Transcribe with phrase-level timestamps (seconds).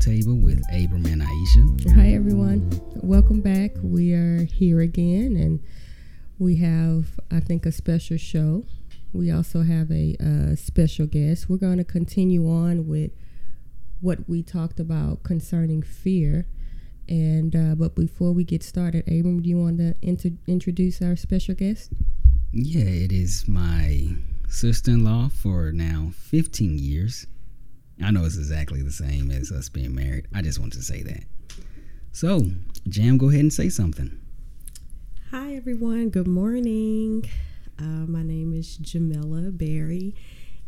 [0.00, 1.94] Roundtable with Abram and Aisha.
[1.94, 2.70] Hi, everyone.
[3.02, 3.72] Welcome back.
[3.82, 5.60] We are here again, and
[6.38, 8.64] we have, I think, a special show.
[9.12, 11.50] We also have a uh, special guest.
[11.50, 13.10] We're going to continue on with
[14.00, 16.46] what we talked about concerning fear.
[17.06, 21.14] And uh, but before we get started, Abram, do you want to inter- introduce our
[21.14, 21.92] special guest?
[22.52, 24.16] Yeah, it is my
[24.48, 27.26] sister-in-law for now 15 years.
[28.02, 30.26] I know it's exactly the same as us being married.
[30.34, 31.24] I just want to say that.
[32.12, 32.46] So,
[32.88, 34.18] Jam, go ahead and say something.
[35.30, 36.08] Hi, everyone.
[36.08, 37.28] Good morning.
[37.78, 40.14] Uh, my name is Jamila Berry,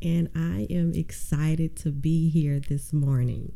[0.03, 3.53] and I am excited to be here this morning.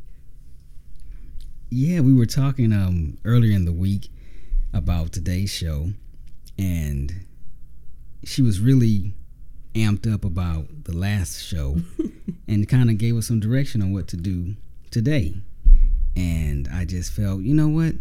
[1.69, 4.09] Yeah, we were talking um, earlier in the week
[4.73, 5.91] about today's show,
[6.57, 7.25] and
[8.23, 9.13] she was really
[9.77, 11.77] amped up about the last show
[12.47, 14.55] and kind of gave us some direction on what to do
[14.91, 15.35] today.
[16.15, 17.93] And I just felt, you know what?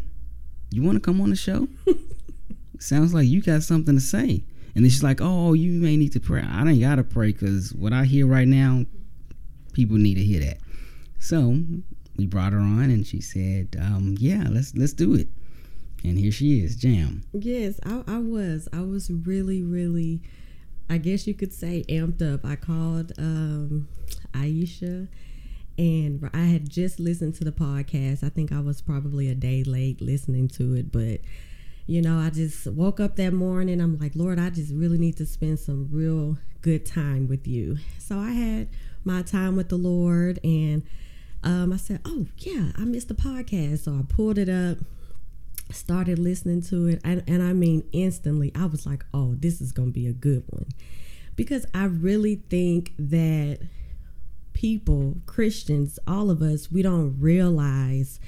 [0.70, 1.68] You want to come on the show?
[2.78, 4.42] Sounds like you got something to say.
[4.74, 6.42] And then she's like, oh, you may need to pray.
[6.42, 8.84] I don't got to pray because what I hear right now,
[9.72, 10.58] people need to hear that.
[11.18, 11.58] So
[12.16, 15.28] we brought her on and she said, um, yeah, let's let's do it.
[16.04, 17.22] And here she is, Jam.
[17.32, 18.68] Yes, I, I was.
[18.72, 20.20] I was really, really
[20.88, 22.44] I guess you could say amped up.
[22.44, 23.88] I called um,
[24.32, 25.08] Aisha
[25.78, 28.24] and I had just listened to the podcast.
[28.24, 31.20] I think I was probably a day late listening to it, but
[31.86, 33.80] you know, I just woke up that morning.
[33.80, 37.78] I'm like, Lord, I just really need to spend some real good time with you.
[37.98, 38.68] So I had
[39.04, 40.82] my time with the Lord and
[41.44, 43.84] um, I said, Oh, yeah, I missed the podcast.
[43.84, 44.78] So I pulled it up,
[45.70, 49.72] started listening to it and, and i mean instantly i was like oh this is
[49.72, 50.66] gonna be a good one.
[51.34, 53.58] Because i really think that
[54.52, 58.18] people christians all of us we don't realize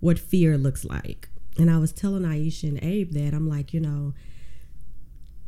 [0.00, 1.28] what fear looks like.
[1.58, 4.14] And i was telling aisha and abe that i'm like you know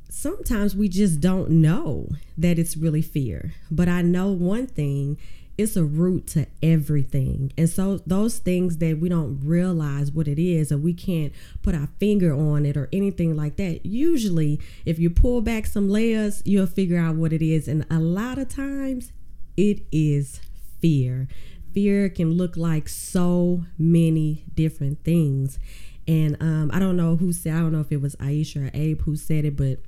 [0.09, 2.09] sometimes we just don't know
[2.39, 3.55] that it's really fear.
[3.71, 5.19] But i know one thing
[5.59, 7.53] it's a root to everything.
[7.57, 11.75] And so those things that we don't realize what it is or we can't put
[11.75, 13.87] our finger on it or anything like that.
[13.87, 17.69] Usually if you pull back some layers, you'll figure out what it is.
[17.69, 19.13] And a lot of times
[19.57, 20.41] it is
[20.81, 21.27] fear.
[21.73, 25.59] Fear can look like so many different things.
[26.07, 28.71] And um, I don't know who said, I don't know if it was Aisha or
[28.75, 29.79] Abe who said it, but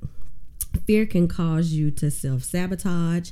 [0.85, 3.31] fear can cause you to self sabotage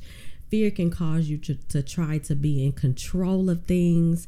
[0.49, 4.27] fear can cause you to, to try to be in control of things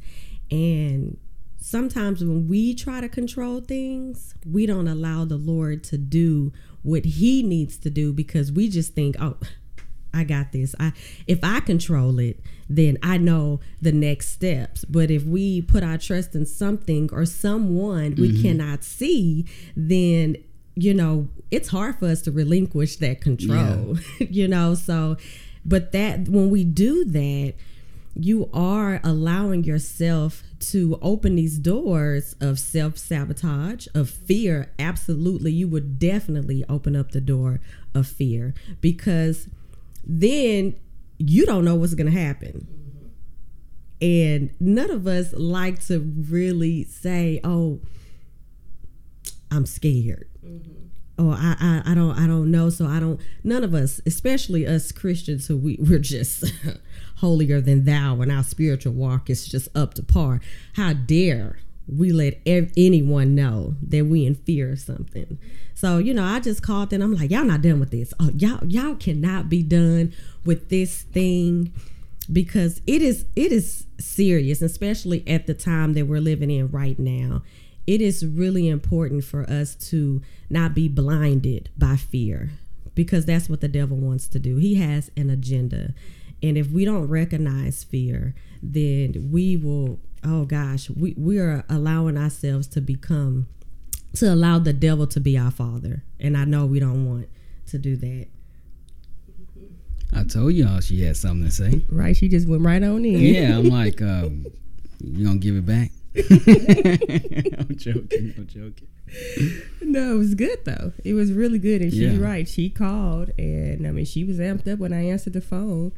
[0.51, 1.17] and
[1.57, 6.51] sometimes when we try to control things we don't allow the lord to do
[6.83, 9.35] what he needs to do because we just think oh
[10.13, 10.75] I got this.
[10.79, 10.93] I
[11.27, 14.85] if I control it, then I know the next steps.
[14.85, 18.41] But if we put our trust in something or someone we mm-hmm.
[18.41, 20.37] cannot see, then
[20.75, 23.97] you know, it's hard for us to relinquish that control.
[24.19, 24.27] Yeah.
[24.29, 25.17] you know, so
[25.69, 27.53] but that when we do that,
[28.15, 34.71] you are allowing yourself to open these doors of self sabotage, of fear.
[34.79, 37.61] Absolutely, you would definitely open up the door
[37.93, 39.47] of fear because
[40.03, 40.75] then
[41.19, 42.67] you don't know what's going to happen.
[44.01, 47.79] And none of us like to really say, oh,
[49.51, 50.27] I'm scared.
[50.43, 50.78] Mm-hmm
[51.19, 52.69] oh I, I i don't i don't know.
[52.69, 56.45] So i don't none of us especially us christians who we, we're just
[57.17, 60.39] holier than thou and our spiritual walk is just up to par.
[60.73, 65.37] How dare we let ev- anyone know that we in fear of something?
[65.75, 68.13] So you know i just called and i'm like y'all not done with this.
[68.19, 70.13] Oh y'all y'all cannot be done
[70.45, 71.73] with this thing
[72.31, 76.97] because it is it is serious especially at the time that we're living in right
[76.99, 77.41] now
[77.89, 82.51] it is really important for us to not be blinded by fear
[82.93, 84.57] because that's what the devil wants to do.
[84.57, 85.95] He has an agenda.
[86.43, 92.15] And if we don't recognize fear, then we will, oh gosh, we, we are allowing
[92.15, 93.47] ourselves to become,
[94.17, 96.03] to allow the devil to be our father.
[96.19, 97.27] And I know we don't want
[97.69, 98.27] to do that.
[100.13, 101.81] I told y'all she had something to say.
[101.89, 102.15] Right.
[102.15, 103.19] She just went right on in.
[103.19, 103.57] Yeah.
[103.57, 104.45] I'm like, um,
[105.03, 105.89] you going to give it back?
[106.15, 108.33] I'm joking.
[108.37, 108.87] I'm joking.
[109.81, 110.93] No, it was good though.
[111.03, 112.25] It was really good, and she's yeah.
[112.25, 112.47] right.
[112.47, 115.91] She called, and I mean, she was amped up when I answered the phone,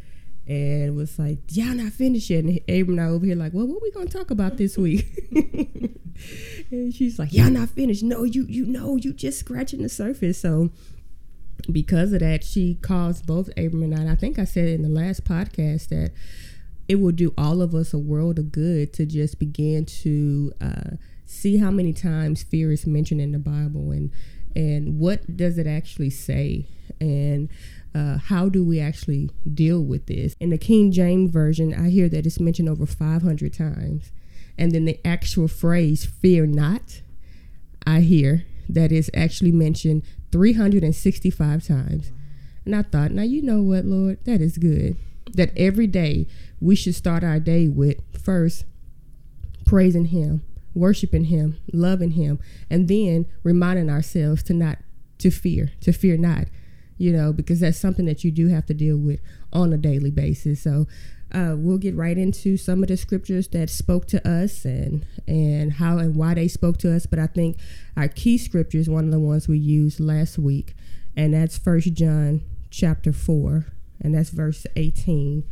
[0.47, 3.67] and was like, "Y'all not finished yet." And Abram and I over here like, "Well,
[3.67, 5.07] what we gonna talk about this week?"
[6.71, 8.03] and she's like, "Y'all not finished?
[8.03, 10.71] No, you you know you just scratching the surface." So
[11.71, 14.11] because of that, she calls both Abram and I.
[14.11, 16.11] I think I said in the last podcast that
[16.91, 20.97] it will do all of us a world of good to just begin to uh,
[21.25, 24.11] see how many times fear is mentioned in the Bible and
[24.57, 26.65] and what does it actually say?
[26.99, 27.47] And
[27.95, 30.35] uh, how do we actually deal with this?
[30.41, 34.11] In the king james version i hear that it's mentioned over 500 times.
[34.57, 36.99] And then the actual phrase fear not
[37.87, 40.03] i hear that is actually mentioned
[40.33, 42.11] 365 times.
[42.65, 44.19] And i thought now you know what lord?
[44.25, 44.97] That is good
[45.33, 46.27] that every day
[46.59, 48.65] we should start our day with first
[49.65, 52.39] praising him worshiping him loving him
[52.69, 54.77] and then reminding ourselves to not
[55.17, 56.45] to fear to fear not
[56.97, 59.19] you know because that's something that you do have to deal with
[59.53, 60.61] on a daily basis.
[60.61, 60.87] So
[61.33, 65.73] uh, we'll get right into some of the scriptures that spoke to us and and
[65.73, 67.57] how and why they spoke to us but i think
[67.95, 70.75] our key scripture is one of the ones we used last week
[71.15, 73.65] and that's first john chapter 4
[74.01, 75.43] and that's verse 18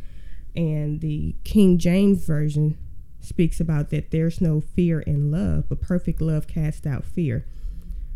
[0.54, 2.76] and the king james version
[3.20, 7.46] speaks about that there's no fear in love, but perfect love casts out fear.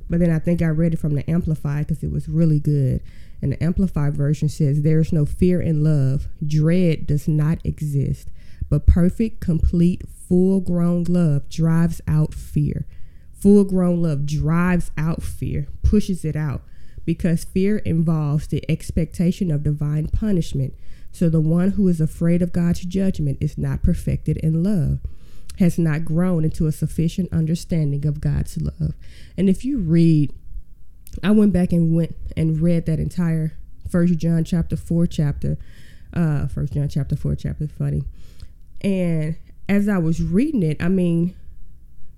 [0.08, 3.00] But then I think I read it from the Amplified because it was really good.
[3.40, 6.28] And the Amplified version says, There's no fear in love.
[6.46, 8.28] Dread does not exist.
[8.68, 12.86] But perfect, complete, full grown love drives out fear.
[13.32, 16.62] Full grown love drives out fear, pushes it out,
[17.04, 20.74] because fear involves the expectation of divine punishment
[21.14, 24.98] so the one who is afraid of God's judgment is not perfected in love,
[25.60, 28.94] has not grown into a sufficient understanding of God's love.
[29.38, 30.32] And if you read,
[31.22, 33.52] I went back and went and read that entire
[33.88, 35.56] First John chapter four chapter,
[36.12, 37.68] uh, First John chapter four chapter.
[37.68, 38.02] Funny,
[38.80, 39.36] and
[39.68, 41.36] as I was reading it, I mean,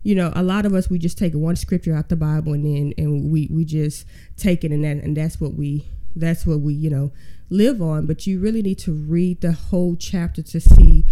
[0.07, 2.65] you know, a lot of us we just take one scripture out the Bible and
[2.65, 4.07] then and we we just
[4.37, 7.11] take it and that and that's what we that's what we you know
[7.51, 8.07] live on.
[8.07, 11.05] But you really need to read the whole chapter to see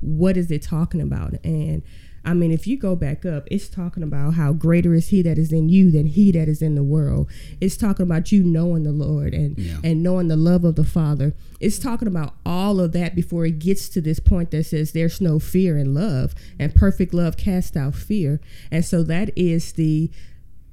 [0.00, 1.42] what is it talking about.
[1.44, 1.82] And
[2.26, 5.38] I mean, if you go back up, it's talking about how greater is He that
[5.38, 7.30] is in you than He that is in the world.
[7.60, 9.78] It's talking about you knowing the Lord and yeah.
[9.84, 11.34] and knowing the love of the Father.
[11.60, 15.20] It's talking about all of that before it gets to this point that says there's
[15.20, 18.40] no fear in love, and perfect love casts out fear.
[18.72, 20.10] And so that is the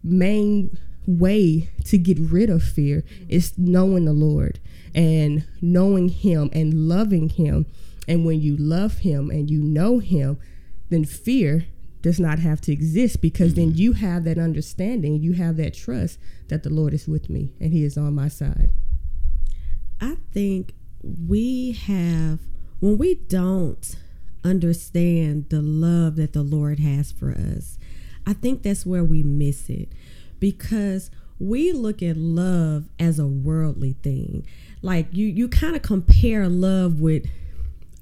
[0.04, 4.60] main way to get rid of fear is knowing the Lord
[4.96, 7.68] and knowing Him and loving Him.
[8.08, 10.40] And when you love Him and you know Him,
[10.94, 11.66] then fear
[12.02, 13.78] does not have to exist because then mm-hmm.
[13.78, 16.20] you have that understanding, you have that trust
[16.50, 18.72] that the Lord is with me and He is on my side.
[20.02, 22.40] I think we have,
[22.82, 23.96] when we don't
[24.44, 27.78] understand the love that the Lord has for us,
[28.28, 29.90] I think that's where we miss it
[30.40, 34.46] because we look at love as a worldly thing.
[34.82, 37.26] Like you you kind of compare love with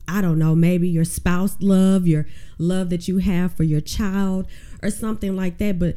[0.07, 2.27] I don't know, maybe your spouse love, your
[2.57, 4.47] love that you have for your child
[4.81, 5.95] or something like that, but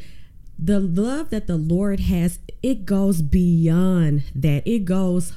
[0.59, 4.67] the love that the Lord has, it goes beyond that.
[4.67, 5.35] It goes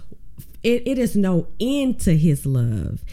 [0.63, 3.03] it, it is no end to his love.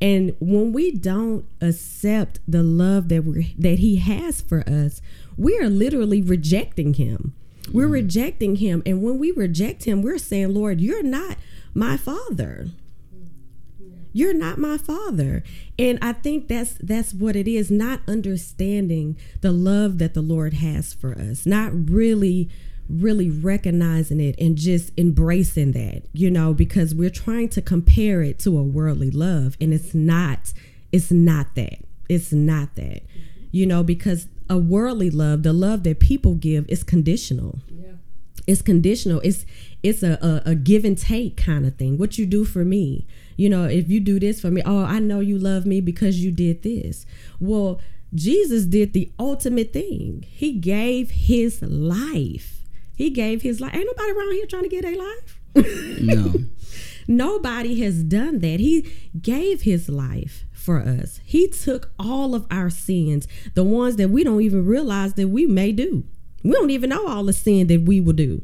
[0.00, 5.00] And when we don't accept the love that we that he has for us,
[5.36, 7.34] we are literally rejecting him.
[7.72, 7.92] We're mm-hmm.
[7.92, 8.82] rejecting him.
[8.84, 11.38] And when we reject him, we're saying, Lord, you're not
[11.72, 12.68] my father.
[14.14, 15.42] You're not my father.
[15.78, 20.54] And I think that's that's what it is, not understanding the love that the Lord
[20.54, 22.48] has for us, not really
[22.88, 28.38] really recognizing it and just embracing that, you know, because we're trying to compare it
[28.38, 30.52] to a worldly love and it's not
[30.92, 31.78] it's not that.
[32.08, 33.02] It's not that.
[33.50, 37.58] You know, because a worldly love, the love that people give, is conditional.
[37.68, 37.94] Yeah.
[38.46, 39.20] It's conditional.
[39.24, 39.44] It's
[39.82, 41.98] it's a, a, a give and take kind of thing.
[41.98, 43.06] What you do for me,
[43.36, 46.22] you know, if you do this for me, oh, I know you love me because
[46.22, 47.06] you did this.
[47.40, 47.80] Well,
[48.14, 50.24] Jesus did the ultimate thing.
[50.28, 52.62] He gave his life.
[52.96, 53.74] He gave his life.
[53.74, 56.00] Ain't nobody around here trying to get a life.
[56.00, 56.34] no.
[57.06, 58.60] Nobody has done that.
[58.60, 58.86] He
[59.20, 61.20] gave his life for us.
[61.24, 65.46] He took all of our sins, the ones that we don't even realize that we
[65.46, 66.04] may do.
[66.42, 68.42] We don't even know all the sin that we will do.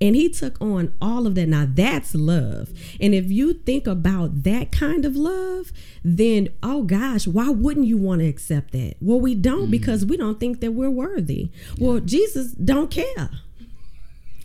[0.00, 1.48] And he took on all of that.
[1.48, 2.70] Now that's love.
[3.00, 5.72] And if you think about that kind of love,
[6.04, 8.94] then oh gosh, why wouldn't you want to accept that?
[9.00, 9.70] Well, we don't mm.
[9.72, 11.50] because we don't think that we're worthy.
[11.74, 11.86] Yeah.
[11.86, 13.30] Well, Jesus don't care.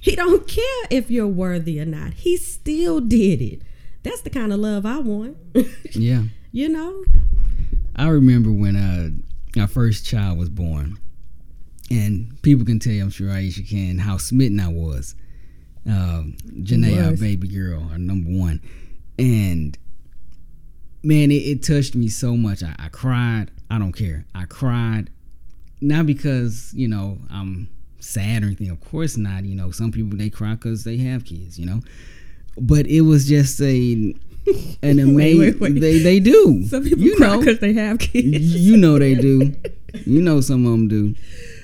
[0.01, 2.13] He don't care if you're worthy or not.
[2.13, 3.61] He still did it.
[4.01, 5.37] That's the kind of love I want.
[5.91, 7.03] yeah you know?
[7.95, 10.97] I remember when uh, our first child was born,
[11.91, 15.15] and people can tell you, I'm sure Aisha can, how smitten I was.
[15.89, 16.23] Uh,
[16.61, 18.61] Janae, our baby girl, our number one.
[19.19, 19.77] And
[21.03, 22.63] man, it, it touched me so much.
[22.63, 23.51] I, I cried.
[23.69, 24.25] I don't care.
[24.33, 25.09] I cried,
[25.81, 27.67] not because you know I'm
[27.99, 28.69] sad or anything.
[28.69, 29.43] Of course not.
[29.45, 31.59] You know, some people they cry because they have kids.
[31.59, 31.81] You know,
[32.57, 34.15] but it was just a
[34.81, 35.39] an amazing.
[35.39, 35.79] wait, wait.
[35.79, 36.63] They they do.
[36.67, 38.55] Some people you cry because they have kids.
[38.55, 39.53] you know they do.
[40.07, 41.13] You know some of them do,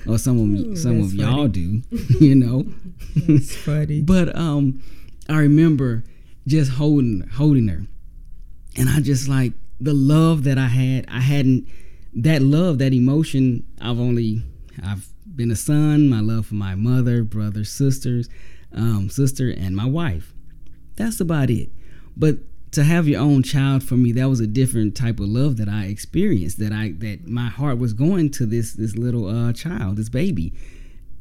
[0.06, 1.82] or some of Ooh, some of y'all do.
[2.20, 2.66] You know.
[3.14, 4.02] It's funny.
[4.06, 4.82] But um,
[5.28, 6.04] I remember
[6.46, 7.82] just holding holding her,
[8.76, 11.06] and I just like the love that I had.
[11.08, 11.66] I hadn't
[12.14, 13.64] that love, that emotion.
[13.80, 14.42] I've only
[14.82, 16.08] I've been a son.
[16.08, 18.28] My love for my mother, brother, sisters,
[18.72, 20.34] um, sister, and my wife.
[20.96, 21.70] That's about it.
[22.16, 22.38] But
[22.72, 25.68] to have your own child for me, that was a different type of love that
[25.68, 26.58] I experienced.
[26.58, 30.52] That I that my heart was going to this this little uh, child, this baby,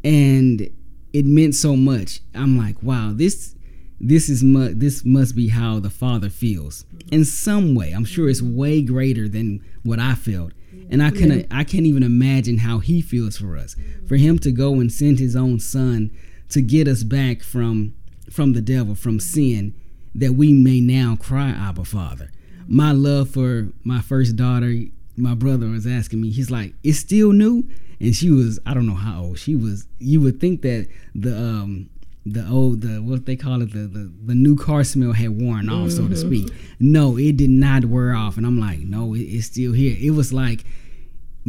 [0.04, 0.70] and
[1.14, 2.22] it meant so much.
[2.36, 3.56] I'm like, wow, this
[4.00, 7.92] this is mu- this must be how the father feels in some way.
[7.92, 10.54] I'm sure it's way greater than what I felt,
[10.90, 13.76] and I can I can't even imagine how he feels for us.
[14.08, 16.12] For him to go and send his own son
[16.50, 17.96] to get us back from
[18.30, 19.74] from the devil, from sin,
[20.16, 22.32] that we may now cry, Abba, Father.
[22.68, 24.74] My love for my first daughter,
[25.16, 27.68] my brother was asking me, he's like, it's still new?
[28.00, 29.88] And she was, I don't know how old she was.
[29.98, 31.90] You would think that the um
[32.26, 35.70] the old the what they call it the the, the new car smell had worn
[35.70, 36.50] off, so to speak.
[36.80, 39.98] No, it did not wear off, and I'm like, no, it, it's still here.
[40.00, 40.64] It was like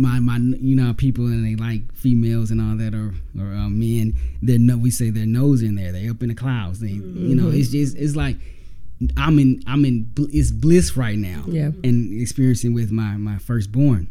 [0.00, 3.69] my my you know people and they like females and all that or or uh,
[3.69, 6.88] men their no we say their nose in there they up in the clouds they
[6.88, 8.37] you know it's just it's like
[9.16, 11.71] I'm in I'm in it's bliss right now Yeah.
[11.85, 14.09] and experiencing with my my firstborn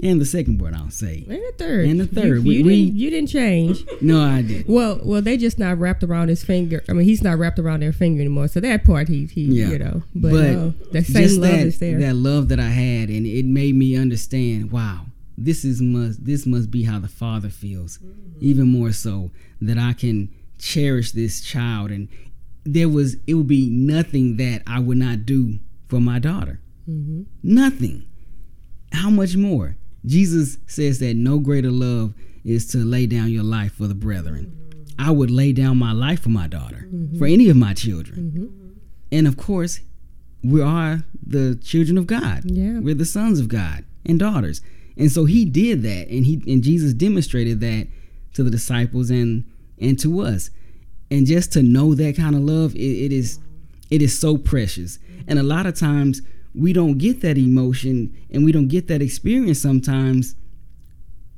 [0.00, 1.86] and the second born I'll say And the third.
[1.86, 2.36] And the You- third.
[2.38, 3.84] You, We- we- didn't, you didn't change.
[4.00, 6.84] no I did Well, well, they just not wrapped around his finger.
[6.88, 8.46] I mean, he's not wrapped around their finger anymore.
[8.46, 9.70] So that part, he, he Yeah.
[9.70, 11.98] you know, but, But no, that same love that, is there.
[11.98, 14.70] that love that I had, and it made me understand.
[14.70, 15.06] Wow,
[15.44, 18.38] this is must this must be how the father feels, mm-hmm.
[18.40, 19.30] even more so
[19.60, 20.28] that I can
[20.58, 22.08] cherish this child, and
[22.64, 26.60] there was it would be nothing that I would not do for my daughter.
[26.86, 28.04] hmm Nothing.
[28.92, 29.76] How much more?
[30.04, 32.14] Jesus says that no greater love
[32.44, 34.46] is to lay down your life for the brethren.
[34.46, 35.08] Mm-hmm.
[35.08, 37.18] I would lay down my life for my daughter, mm-hmm.
[37.18, 38.50] for any of my children.
[39.12, 39.80] And of course,
[40.42, 42.42] we are the children of God.
[42.44, 42.80] Yeah.
[42.80, 44.60] We're the sons of God and daughters.
[44.98, 47.86] And so he did that and he and Jesus demonstrated that
[48.34, 49.44] to the disciples and
[49.80, 50.50] and to us.
[51.10, 53.38] And just to know that kind of love, it, it is
[53.90, 54.98] it is so precious.
[55.26, 56.20] And a lot of times
[56.54, 60.34] we don't get that emotion and we don't get that experience sometimes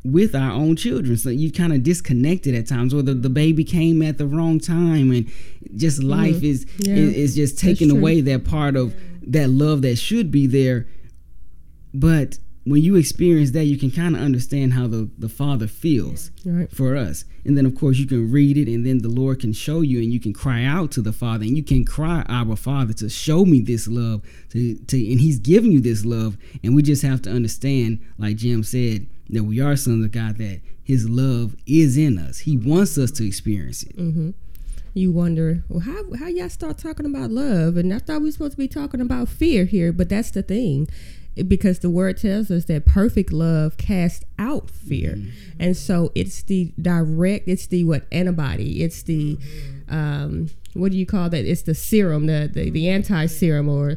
[0.04, 1.16] with our own children.
[1.16, 4.58] So you kind of disconnected at times, or the, the baby came at the wrong
[4.58, 5.30] time, and
[5.76, 6.10] just mm-hmm.
[6.10, 6.94] life is, Yeah.
[6.94, 8.94] is is just taking away that part of
[9.26, 10.86] that love that should be there.
[11.92, 12.38] But
[12.70, 16.70] when you experience that, you can kind of understand how the, the Father feels Right.
[16.70, 17.24] for us.
[17.44, 19.98] And then, of course, you can read it, and then the Lord can show you,
[19.98, 23.08] and you can cry out to the Father, and you can cry, Our Father, to
[23.08, 24.22] show me this love.
[24.50, 26.36] To, to, and He's giving you this love.
[26.62, 30.38] And we just have to understand, like Jim said, that we are sons of God,
[30.38, 32.40] that His love is in us.
[32.40, 33.94] He wants us to experience it.
[33.96, 34.30] hmm
[34.92, 37.76] You wonder, well, how how y'all start talking about love?
[37.76, 40.42] And I thought we were supposed to be talking about fear here, but that's the
[40.42, 40.88] thing,
[41.46, 45.18] because the word tells us that perfect love casts out fear,
[45.58, 48.06] and so it's the direct, it's the what?
[48.12, 49.38] Antibody, it's the
[49.88, 51.44] um, what do you call that?
[51.44, 53.96] It's the serum, the the, the anti serum or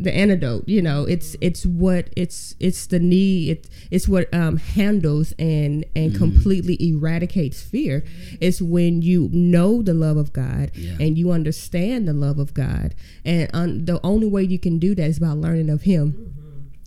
[0.00, 1.04] the antidote you know.
[1.04, 6.76] It's it's what it's it's the need it, it's what um handles and and completely
[6.80, 8.04] eradicates fear.
[8.40, 10.96] It's when you know the love of god Yeah.
[10.98, 12.94] and you understand the love of god.
[13.24, 16.34] And um, the only way you can do that is by learning of him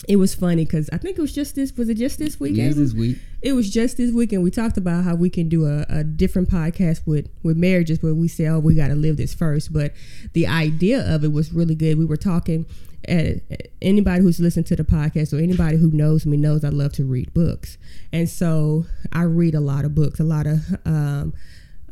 [0.07, 2.55] it was funny because i think it was just this was it just this week
[2.55, 3.17] Yes, this week.
[3.41, 6.49] it was just this weekend we talked about how we can do a, a different
[6.49, 9.93] podcast with with marriages where we say oh we got to live this first but
[10.33, 11.97] the idea of it was really good.
[11.97, 12.65] We were talking
[13.09, 13.39] uh,
[13.81, 17.05] anybody who's listened to the podcast or anybody who knows me knows i love to
[17.05, 17.77] read books.
[18.11, 21.33] And so i read a lot of books a lot of um,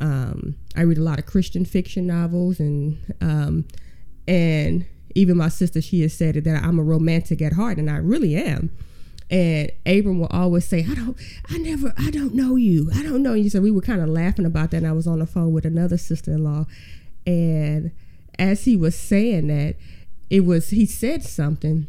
[0.02, 3.66] um, i read a lot of christian fiction novels and um,
[4.28, 7.98] and even my sister she has said that i'm a romantic at heart and i
[7.98, 8.70] really am
[9.30, 11.18] and Abram will always say, "I don't,
[11.50, 12.92] I never, I don't know you.
[12.94, 14.78] I don't know you." So we were kind of laughing about that.
[14.78, 16.66] And I was on the phone with another sister-in-law,
[17.26, 17.92] and
[18.38, 19.76] as he was saying that,
[20.30, 21.88] it was he said something,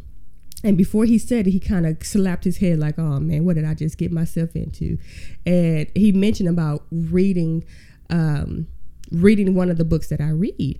[0.64, 3.56] and before he said it, he kind of slapped his head like, "Oh man, what
[3.56, 4.96] did I just get myself into?"
[5.44, 7.64] And he mentioned about reading,
[8.08, 8.66] um,
[9.10, 10.78] reading one of the books that I read,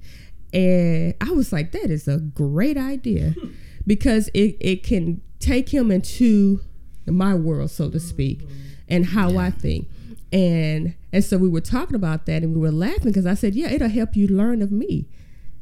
[0.53, 3.35] and I was like, "That is a great idea."
[3.87, 6.61] because it, it can take him into
[7.07, 8.43] my world, so to speak,
[8.89, 9.89] and how I think.
[10.33, 13.55] And and so we were talking about that and we were laughing because I said,
[13.55, 15.07] Yeah, it'll help you learn of me.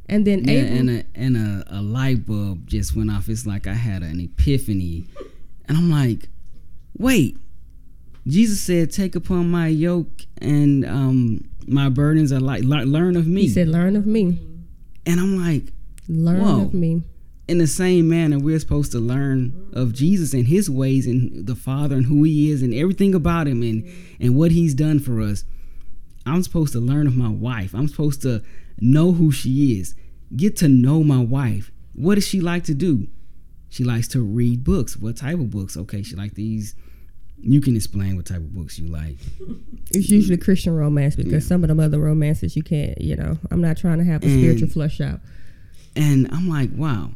[0.09, 3.29] And then Yeah, Abram- and a and a, a light bulb just went off.
[3.29, 5.05] It's like I had an epiphany,
[5.67, 6.29] and I'm like,
[6.97, 7.37] wait.
[8.27, 13.43] Jesus said, "Take upon my yoke and um, my burdens are like learn of me."
[13.43, 14.39] he said, Learn of me.
[15.07, 15.73] And I'm like,
[16.09, 16.63] Learn Whoa.
[16.63, 17.03] of me.
[17.49, 21.55] in the same manner, we're supposed to learn of Jesus and His ways and the
[21.55, 23.85] Father and who He is and everything about Him and
[24.21, 25.45] and what He's done for us.
[26.27, 27.75] I'm supposed to learn of my wife.
[27.75, 28.43] I'm supposed to
[28.81, 29.95] know who she is.
[30.35, 31.71] Get to know my wife.
[31.95, 33.09] What does she like to do?
[33.69, 34.97] She likes to read books.
[34.97, 35.77] What type of books?
[35.77, 36.75] Okay, she like these.
[37.41, 39.17] You can explain what type of books you like.
[39.91, 43.61] It's usually Christian romance because some of them other romances you can't, you know, I'm
[43.61, 45.21] not trying to have a And- spiritual flush out.
[45.95, 47.13] And I'm like, wow,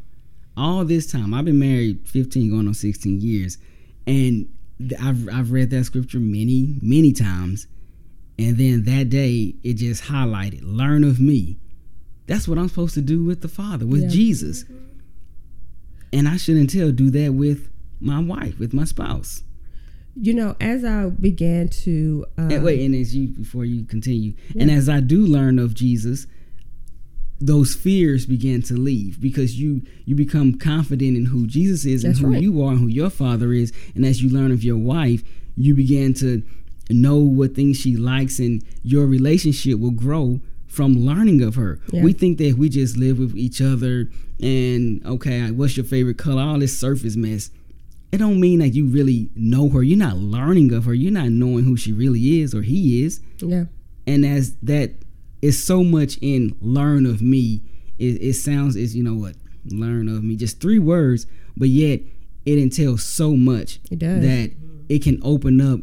[0.57, 3.59] all this time I've been married 15 going on 16 years,
[4.07, 4.49] and
[5.01, 7.67] I've I've read that scripture many many times,
[8.39, 11.57] and then that day it just highlighted, learn of me.
[12.27, 14.09] That's what I'm supposed to do with the Father, with Yeah.
[14.11, 14.65] Jesus,
[16.13, 17.69] and I should until do that with
[18.01, 19.43] my wife, with my spouse.
[20.21, 24.35] You know, as I began to uh, And wait, and as you before you continue,
[24.59, 26.27] and as I do learn of Jesus,
[27.41, 32.17] those fears begin to leave because you you become confident in who Jesus is and
[32.17, 32.43] who right.
[32.43, 35.23] you are and who your father is, and as you learn of your wife,
[35.57, 36.43] you begin to
[36.91, 41.81] know what things she likes, and your relationship will grow from learning of her.
[41.93, 42.03] Yeah.
[42.03, 44.11] We think that we just live with each other
[44.41, 46.43] and okay, what's your favorite color?
[46.43, 47.51] All this surface mess
[48.13, 49.83] it don't mean that you really know her.
[49.83, 50.95] You're not learning of her.
[50.95, 53.21] You're not knowing who she really is or he is.
[53.39, 53.65] yeah,
[54.07, 54.93] And as that
[55.43, 57.61] is so much in learn of me,
[57.99, 59.35] it, it sounds is you know what
[59.67, 62.01] learn of me just three words, but yet
[62.47, 64.23] it entails so much It does.
[64.23, 64.53] that
[64.89, 65.81] it can open up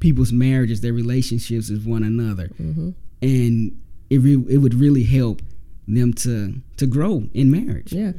[0.00, 2.90] people's marriages, their relationships with one another, Mm-hmm.
[3.22, 3.78] and
[4.10, 5.40] it re- it would really help
[5.86, 7.92] them to to grow in marriage.
[7.92, 8.12] yeah,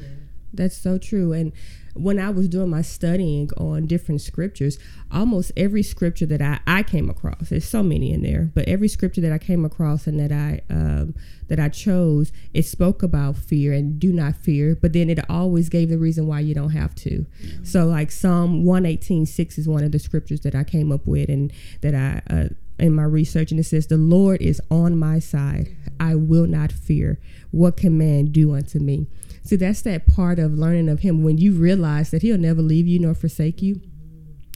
[0.53, 1.33] that's so true.
[1.33, 1.51] And
[1.93, 4.79] when I was doing my studying on different scriptures,
[5.11, 8.87] almost every scripture that I, I came across, there's so many in there, but every
[8.87, 11.13] scripture that I came across and that I um,
[11.49, 15.69] that I chose, it spoke about fear and do not fear, but then it always
[15.69, 17.25] gave the reason why you don't have to.
[17.63, 21.29] So like Psalm 118, 6 is one of the scriptures that I came up with
[21.29, 21.51] and
[21.81, 22.47] that I uh,
[22.79, 25.75] in my research and it says the Lord is on my side.
[25.99, 27.19] I will not fear.
[27.51, 29.07] What can man do unto me?
[29.43, 32.87] See, that's that part of learning of him when you realize that he'll never leave
[32.87, 33.81] you nor forsake you.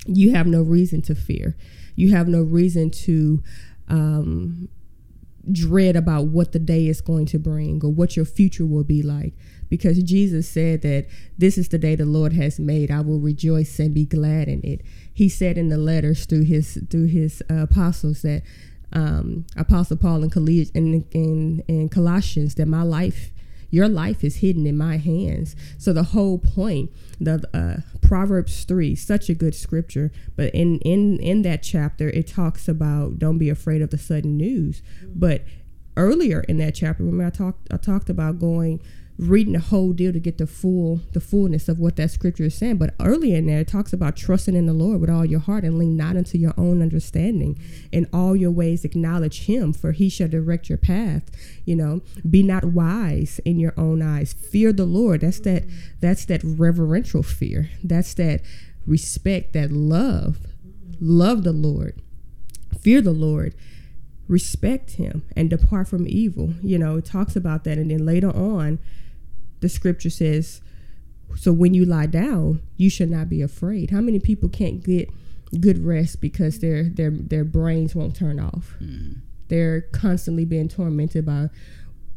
[0.05, 1.57] You have no reason to fear.
[1.95, 3.43] You have no reason to
[3.89, 4.69] um,
[5.51, 9.01] dread about what the day is going to bring or what your future will be
[9.01, 9.33] like
[9.69, 13.79] because Jesus said that this is the day the Lord has made I will rejoice
[13.79, 14.81] and be glad in it
[15.13, 18.43] he said in the letters through his through his uh, apostles that
[18.93, 23.31] um, apostle Paul in, Col- in, in, in Colossians that my life
[23.69, 25.55] your life is hidden in my hands.
[25.77, 31.19] So the whole point the uh, proverbs 3 such a good scripture but in in
[31.19, 34.81] in that chapter it talks about don't be afraid of the sudden news.
[35.03, 35.43] But
[35.95, 38.79] earlier in that chapter remember i talked i talked about going
[39.17, 42.55] reading the whole deal to get the full the fullness of what that scripture is
[42.55, 42.77] saying.
[42.77, 45.63] But earlier in there it talks about trusting in the lord with all your heart
[45.63, 47.59] and lean not into your own understanding.
[47.91, 51.31] In all your ways acknowledge him for he shall direct your path
[51.67, 52.01] you know.
[52.27, 54.33] Be not wise in your own eyes.
[54.33, 55.21] Fear the lord.
[55.21, 55.65] That's that
[55.99, 57.69] that's that reverential fear.
[57.83, 58.41] That's that
[58.87, 60.37] respect that love.
[60.99, 62.01] Love the lord.
[62.81, 63.53] Fear the lord.
[64.27, 66.53] Respect him and depart from evil.
[66.63, 67.77] You know it talks about that.
[67.77, 68.79] And then later on
[69.59, 70.61] the scripture says
[71.35, 73.91] so when you lie down you should not be afraid.
[73.91, 75.09] How many people can't get
[75.59, 78.75] good rest because their their their brains won't turn off?
[78.81, 79.19] Mm-hmm.
[79.49, 81.49] They're constantly being tormented by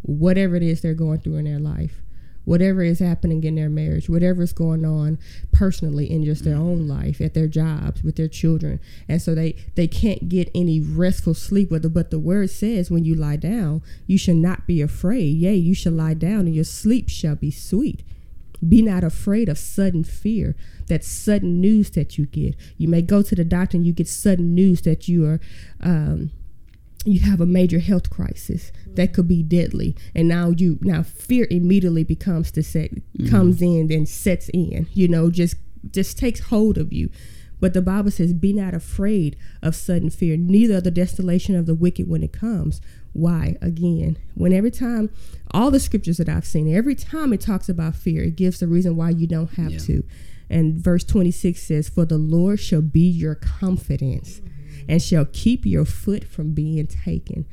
[0.02, 2.00] whatever it is they're going through in their life
[2.44, 5.18] whatever is happening in their marriage whatever is going on
[5.52, 8.80] personally in just their own life at their jobs with their children.
[9.08, 11.90] And so they they can't get any restful sleep with it.
[11.90, 15.36] But the word says when you lie down you shall not be afraid.
[15.36, 18.02] Yea you shall lie down and your sleep shall be sweet.
[18.66, 20.54] Be not afraid of sudden fear,
[20.88, 22.54] that sudden news that you get.
[22.76, 25.40] You may go to the doctor and you get sudden news that you are,
[25.80, 26.30] um,
[27.04, 31.46] you have a major health crisis that could be deadly, and now you now fear
[31.50, 33.28] immediately becomes the set mm-hmm.
[33.28, 34.86] comes in and sets in.
[34.92, 35.56] You know, just
[35.90, 37.10] just takes hold of you.
[37.58, 41.66] But the Bible says, "Be not afraid of sudden fear, neither of the desolation of
[41.66, 42.80] the wicked when it comes."
[43.12, 43.56] Why?
[43.60, 45.10] Again, when every time,
[45.50, 48.68] all the scriptures that I've seen, every time it talks about fear, it gives the
[48.68, 49.78] reason why you don't have Yeah.
[49.78, 50.04] to.
[50.48, 54.59] And verse 26 says, For the Lord shall be your confidence mm-hmm.
[54.88, 57.46] And shall keep your foot from being taken.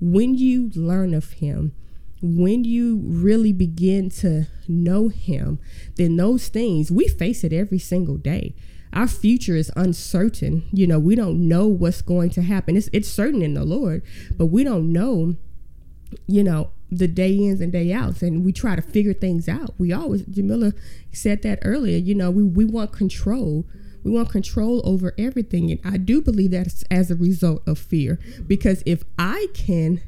[0.00, 1.74] When you learn of Him,
[2.22, 5.58] when you really begin to know Him,
[5.96, 8.54] then those things, we face it every single day.
[8.92, 10.66] Our future is uncertain.
[10.72, 12.76] You know, we don't know what's going to happen.
[12.76, 14.02] It's, it's certain in the Lord,
[14.36, 15.36] but we don't know
[16.26, 19.74] you know, the day ins and day outs, and we try to figure things out.
[19.78, 20.72] We always, Jamila
[21.12, 23.66] said that earlier, you know, we, we want control.
[24.04, 25.70] We want control over everything.
[25.70, 28.20] And I do believe that's as a result of fear.
[28.46, 30.02] Because if I can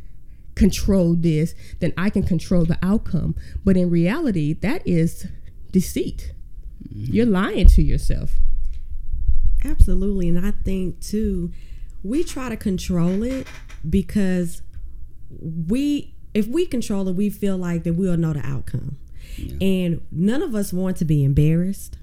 [0.55, 3.35] control this, then I can control the outcome.
[3.65, 5.27] But in reality, that is
[5.73, 6.33] deceit.
[6.87, 7.13] Mm-hmm.
[7.13, 8.37] You're lying to yourself.
[9.65, 10.29] Absolutely.
[10.29, 11.51] And I think too,
[12.03, 13.47] we try to control it
[13.89, 14.63] because
[15.31, 18.99] we if we control it, we feel like that we'll know the outcome.
[19.61, 21.97] And none of us want to be embarrassed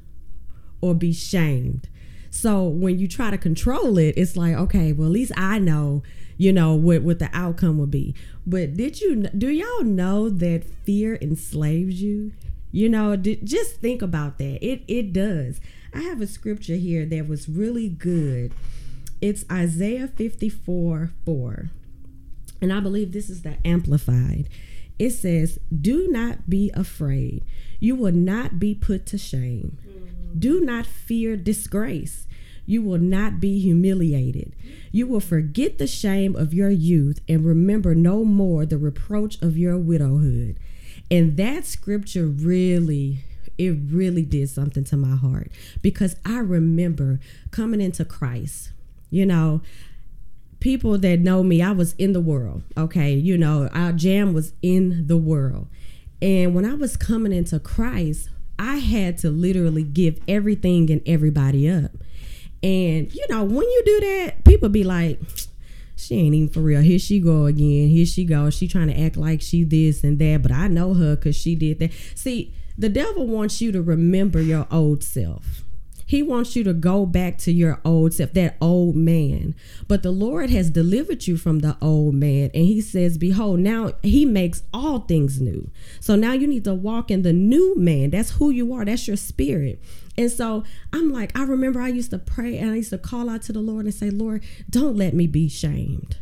[0.84, 1.88] or be shamed.
[2.30, 6.04] So when you try to control it, it's like, okay, well at least I know,
[6.36, 8.14] you know, what what the outcome would be.
[8.46, 12.34] But did you do y'all know that fear enslaves you?
[12.74, 14.60] You know, d- just think about that.
[14.62, 15.62] It it does.
[15.94, 18.52] I have a scripture here that was really good.
[19.22, 21.70] It's Isaiah 54 4.
[22.62, 24.50] And I believe this is the amplified.
[25.00, 27.46] It says, Do not be afraid.
[27.80, 29.78] You will not be put to shame.
[30.40, 32.28] Do not fear disgrace.
[32.66, 34.56] You will not be humiliated.
[34.92, 39.58] You will forget the shame of your youth and remember no more the reproach of
[39.58, 40.58] your widowhood.
[41.12, 43.20] And that scripture really,
[43.58, 47.20] it really did something to my heart because I remember
[47.52, 48.72] coming into Christ.
[49.10, 49.62] You know,
[50.60, 52.64] people that know me, I was in the world.
[52.78, 53.14] Okay.
[53.14, 55.68] You know, our jam was in the world.
[56.22, 61.70] And when I was coming into Christ, I had to literally give everything and everybody
[61.70, 61.92] up.
[62.62, 65.20] And, you know, when you do that, people be like,
[65.96, 66.82] she ain't even for real.
[66.82, 67.90] Here she go again.
[67.90, 68.50] Here she go.
[68.50, 71.56] She trying to act like she this and that, but I know her because she
[71.56, 71.92] did that.
[72.16, 75.64] See, the devil wants you to remember your old self.
[76.06, 79.56] He wants you to go back to your old self, that old man.
[79.88, 82.52] But the Lord has delivered you from the old man.
[82.54, 85.70] And he says, Behold, now he makes all things new.
[86.00, 88.10] So now you need to walk in the new man.
[88.10, 89.82] That's who you are, that's your spirit.
[90.18, 93.30] And so I'm like, I remember I used to pray and I used to call
[93.30, 96.18] out to the Lord and say, Lord, don't let me be shamed.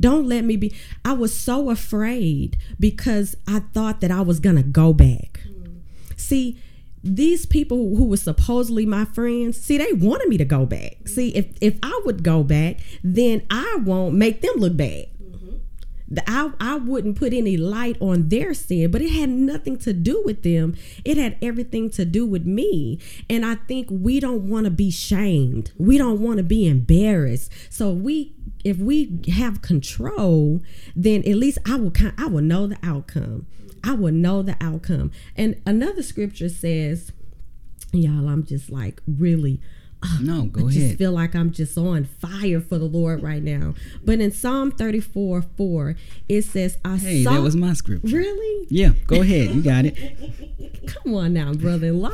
[0.00, 0.74] Don't let me be.
[1.04, 5.40] I was so afraid because I thought that I was going to go back.
[6.16, 6.58] See,
[7.14, 11.08] these people who were supposedly my friends, see, they wanted me to go back.
[11.08, 15.06] See, if if I would go back, then I won't make them look bad.
[16.26, 20.22] I, I wouldn't put any light on their sin, but it had nothing to do
[20.24, 20.74] with them.
[21.04, 22.98] It had everything to do with me.
[23.28, 25.72] And I think we don't want to be shamed.
[25.76, 27.52] We don't want to be embarrassed.
[27.68, 30.62] So we if we have control,
[30.96, 33.46] then at least I will I will know the outcome.
[33.84, 35.10] I will know the outcome.
[35.36, 37.12] And another scripture says,
[37.92, 39.60] y'all, I'm just like really
[40.02, 40.98] ah, No, go I just ahead.
[40.98, 43.74] feel like I'm just on fire for the Lord right now.
[44.04, 45.96] But in Psalm 34 4,
[46.28, 47.32] it says, I Hey, saw.
[47.32, 48.16] that was my scripture.
[48.16, 48.66] Really?
[48.70, 49.50] Yeah, go ahead.
[49.54, 50.86] You got it.
[50.86, 52.12] Come on now, brother in law.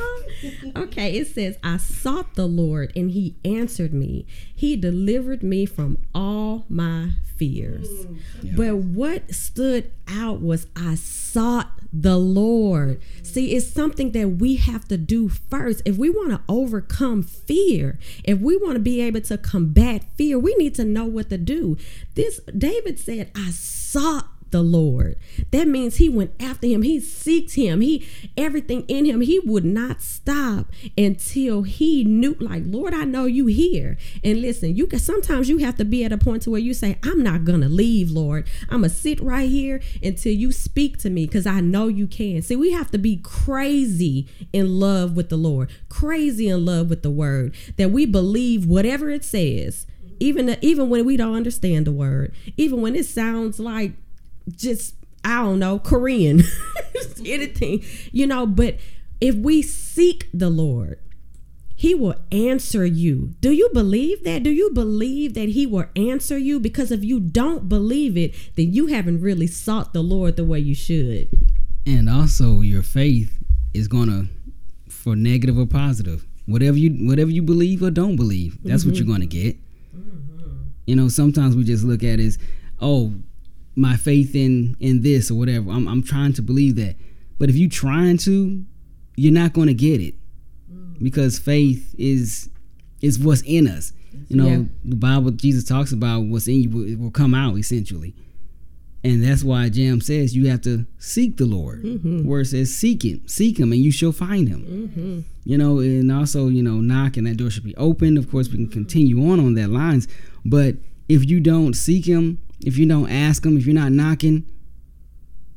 [0.76, 4.26] Okay, it says, I sought the Lord and he answered me.
[4.54, 7.88] He delivered me from all my fears.
[7.88, 13.00] Mm, but what stood out was I sought the Lord.
[13.22, 15.82] See, it's something that we have to do first.
[15.84, 20.38] If we want to overcome fear, if we want to be able to combat fear,
[20.38, 21.76] we need to know what to do.
[22.14, 25.16] This David said, I sought the Lord.
[25.50, 26.82] That means he went after him.
[26.82, 27.80] He seeks him.
[27.80, 29.20] He everything in him.
[29.20, 33.98] He would not stop until he knew like, Lord, I know you here.
[34.22, 36.72] And listen, you can sometimes you have to be at a point to where you
[36.72, 38.46] say, I'm not gonna leave, Lord.
[38.68, 42.40] I'm gonna sit right here until you speak to me because I know you can.
[42.40, 47.02] See, we have to be crazy in love with the Lord, crazy in love with
[47.02, 49.88] the word, that we believe whatever it says.
[50.20, 53.94] Even, even when we don't understand the word, even when it sounds like
[54.48, 56.42] just I don't know Korean,
[57.24, 58.46] anything, you know.
[58.46, 58.76] But
[59.20, 60.98] if we seek the Lord,
[61.74, 63.34] He will answer you.
[63.40, 64.42] Do you believe that?
[64.42, 66.60] Do you believe that He will answer you?
[66.60, 70.58] Because if you don't believe it, then you haven't really sought the Lord the way
[70.58, 71.28] you should.
[71.86, 74.26] And also, your faith is gonna,
[74.88, 79.04] for negative or positive, whatever you whatever you believe or don't believe, that's what you're
[79.04, 79.12] mm-hmm.
[79.12, 79.56] gonna get.
[79.96, 80.62] Mm-hmm.
[80.86, 82.38] You know, sometimes we just look at it as,
[82.80, 83.14] oh,
[83.76, 85.70] my faith in in this or whatever.
[85.70, 86.96] I'm I'm trying to believe that.
[87.38, 88.64] But if you're trying to,
[89.16, 90.14] you're not going to get it
[90.72, 91.02] mm.
[91.02, 92.48] because faith is
[93.00, 93.92] is what's in us.
[94.28, 94.62] You know, Yeah.
[94.84, 98.14] the Bible Jesus talks about what's in you will, will come out essentially.
[99.02, 101.82] And that's why Jam says you have to seek the Lord.
[101.84, 102.26] Mm-hmm.
[102.26, 104.62] Where it says seek him, seek him, and you shall find him.
[104.64, 105.20] Mm-hmm.
[105.44, 108.16] You know, and also you know, knock and that door should be opened.
[108.16, 110.08] Of course, we can continue on on that lines.
[110.44, 110.76] But
[111.08, 114.44] if you don't seek him, if you don't ask them, if you're not knocking,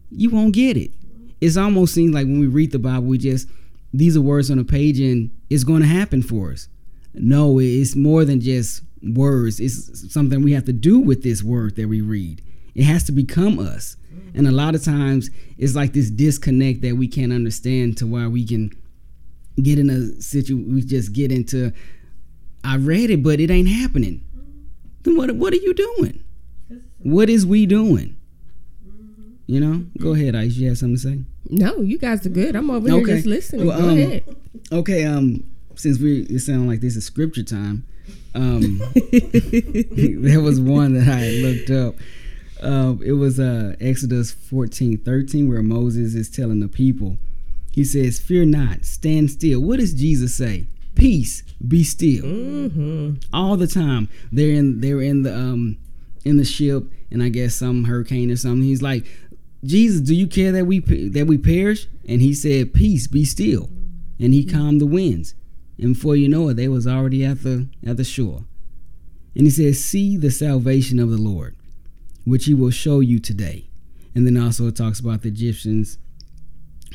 [0.09, 0.91] you won't get it.
[1.39, 3.47] It's almost seems like when we read the Bible, we just
[3.93, 6.67] these are words on a page and it's going to happen for us.
[7.13, 9.59] No, it's more than just words.
[9.59, 12.41] It's something we have to do with this word that we read.
[12.75, 13.95] It has to become us.
[14.33, 18.27] And a lot of times it's like this disconnect that we can't understand to why
[18.27, 18.71] we can
[19.61, 21.71] get in a situation we just get into
[22.63, 24.23] I read it but it ain't happening.
[25.03, 26.23] Then what what are you doing?
[26.99, 28.17] What is we doing?
[29.45, 29.85] You know?
[29.97, 30.55] Go ahead, Ice.
[30.57, 31.19] You have something to say?
[31.49, 32.55] No, you guys are good.
[32.55, 33.15] I'm over here Okay.
[33.15, 33.67] just listening.
[33.67, 34.35] Well, Go um, ahead.
[34.71, 35.43] Okay, um,
[35.75, 37.85] since we it sounds like this is scripture time,
[38.35, 38.81] um,
[39.11, 41.95] there was one that I looked up.
[42.61, 47.17] Um, it was uh, Exodus 14, 13, where Moses is telling the people,
[47.71, 50.67] he says, "Fear not, stand still." What does Jesus say?
[50.95, 52.25] Peace, be still.
[52.25, 53.13] Mm-hmm.
[53.31, 55.77] All the time, they're in they're in the um
[56.25, 58.63] in the ship, and I guess some hurricane or something.
[58.63, 59.05] He's like,
[59.63, 61.87] Jesus, do you care that we that we perish?
[62.07, 63.69] And he said, Peace, be still.
[64.19, 65.35] And he calmed the winds.
[65.77, 68.45] And before you know it, they was already at the at the shore.
[69.35, 71.55] And he says, See the salvation of the Lord,
[72.25, 73.69] which he will show you today.
[74.15, 75.99] And then also it talks about the Egyptians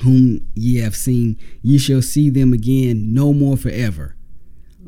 [0.03, 4.17] whom ye have seen, ye shall see them again no more forever.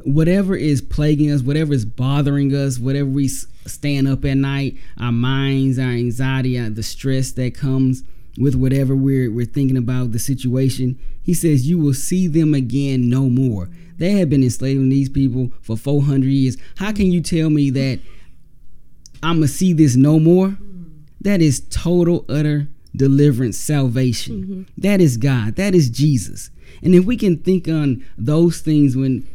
[0.05, 5.12] Whatever is plaguing us, whatever is bothering us, whatever we stand up at night, our
[5.12, 8.05] minds, our anxiety, uh, the stress that comes
[8.38, 13.09] with whatever we're we're thinking about the situation, he says you will see them again
[13.09, 13.69] no more.
[13.97, 16.57] They have been enslaving these people for 400 years.
[16.77, 18.01] How can you tell me that
[19.23, 20.57] I'm gonna see this no more?
[21.21, 24.67] That is total, utter deliverance, salvation.
[24.77, 25.57] That is God.
[25.57, 26.51] That is Jesus.
[26.83, 29.27] And if we can think on those things when,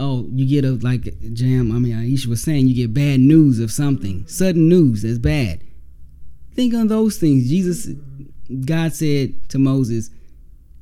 [0.00, 1.02] oh, you get a like
[1.32, 1.72] Jam.
[1.72, 5.60] I mean, Aisha was saying you get bad news of something, sudden news that's bad.
[6.54, 7.48] Think on those things.
[7.48, 7.88] Jesus,
[8.64, 10.10] God said to Moses,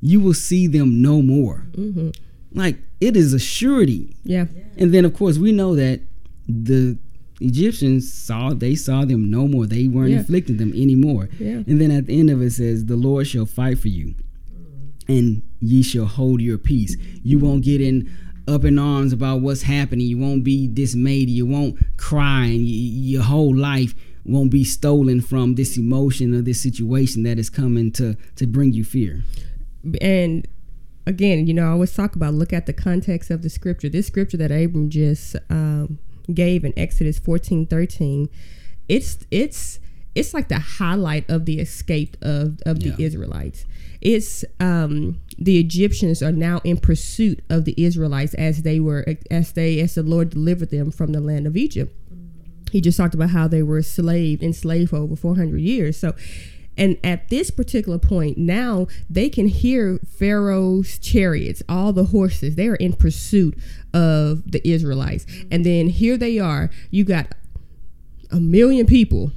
[0.01, 2.09] "You will see them no more." Mm-hmm.
[2.53, 4.15] Like it is a surety.
[4.23, 4.45] Yeah.
[4.77, 6.01] And then of course we know that
[6.47, 6.97] the
[7.39, 9.65] Egyptians saw they saw them no more.
[9.65, 10.19] They weren't Yeah.
[10.19, 11.29] inflicting them anymore.
[11.39, 11.63] Yeah.
[11.67, 14.13] And then at the end of it says, The Lord shall fight for you,
[15.07, 16.95] and ye shall hold your peace.
[17.23, 18.09] You won't get in
[18.47, 20.05] up in arms about what's happening.
[20.07, 21.29] You won't be dismayed.
[21.29, 22.63] You won't cry, and y-
[23.11, 27.91] your whole life won't be stolen from this emotion or this situation that is coming
[27.93, 29.23] to to bring you fear.
[30.01, 30.47] and
[31.05, 33.89] again, you know, I always talk about look at the context of the scripture.
[33.89, 35.99] This scripture that Abram just um,
[36.33, 38.29] gave in Exodus fourteen thirteen,
[38.87, 39.79] it's it's
[40.15, 43.05] it's like the highlight of the escape of of the Yeah.
[43.07, 43.65] Israelites.
[44.03, 49.53] It's um, the Egyptians are now in pursuit of the Israelites as they were as
[49.53, 51.95] they as the Lord delivered them from the land of Egypt.
[52.69, 55.97] He just talked about how they were enslaved enslaved for over 400 years.
[55.97, 56.13] So
[56.77, 62.55] and at this particular point now they can hear pharaoh's chariots all the horses.
[62.55, 63.57] They are in pursuit
[63.93, 65.25] of the israelites.
[65.49, 66.69] And then here they are.
[66.91, 67.33] You got
[68.31, 69.31] a million people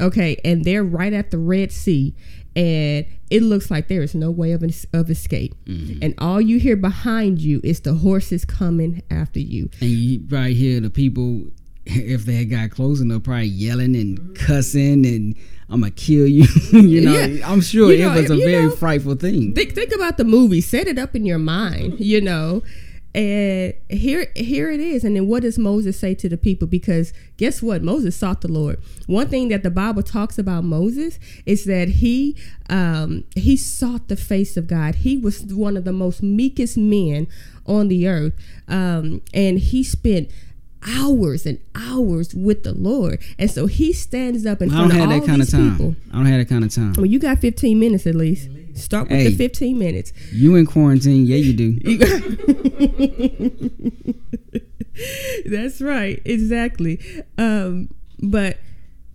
[0.00, 2.14] okay and they're right at the red sea
[2.56, 6.02] and it looks like there is no way of, of escape mm-hmm.
[6.02, 10.54] and all you hear behind you is the horses coming after you And you probably
[10.54, 11.44] hear the people,
[11.86, 14.32] if they had got close enough, probably yelling and mm-hmm.
[14.34, 15.36] cussing and
[15.68, 16.46] I'm gonna kill you.
[16.72, 17.48] you know, Yeah.
[17.48, 19.54] I'm sure You know, it was a very know, frightful thing.
[19.54, 22.62] think think about the movie set it up in your mind you know
[23.14, 25.02] and here here it is.
[25.04, 26.68] And then what does moses say to the people?
[26.68, 27.82] Because guess what?
[27.82, 28.80] Moses sought the lord.
[29.06, 32.36] One thing that the bible talks about moses is that he
[32.68, 34.96] um he sought the face of god.
[34.96, 37.26] He was one of the most meekest men
[37.66, 38.34] on the earth.
[38.68, 40.30] Um and he spent
[40.86, 45.10] hours and hours with the lord and so he stands up and I don't have
[45.10, 45.70] all that kind of time.
[45.72, 46.94] people I don't have that kind of time.
[46.94, 49.28] well you got 15 minutes at least start with Hey.
[49.28, 51.26] the 15 minutes You in quarantine?
[51.26, 51.78] Yeah, you do.
[55.46, 57.00] That's right, exactly.
[57.38, 57.88] Um,
[58.22, 58.58] but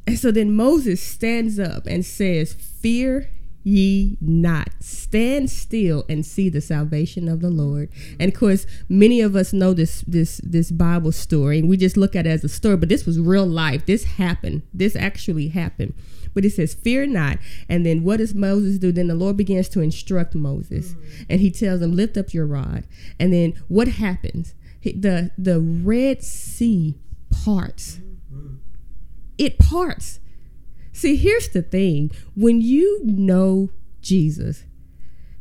[0.08, 3.30] and so then Moses stands up and says, "Fear
[3.66, 4.70] ye not.
[4.80, 9.52] Stand still and see the salvation of the Lord." And of course, many of us
[9.52, 12.78] know this this this Bible story, and we just look at it as a story.
[12.78, 13.86] But this was real life.
[13.86, 14.62] This happened.
[14.74, 15.94] This actually happened.
[16.36, 17.40] But it says, Fear not.
[17.68, 18.92] And then what does Moses do?
[18.92, 20.94] Then the Lord begins to instruct Moses.
[21.28, 22.84] And he tells him, Lift up your rod.
[23.20, 24.54] And then what happens?
[24.84, 27.00] The the Red Sea
[27.32, 28.00] parts.
[29.38, 30.20] It parts.
[30.96, 32.10] See, here's the thing.
[32.36, 34.64] When you know Jesus,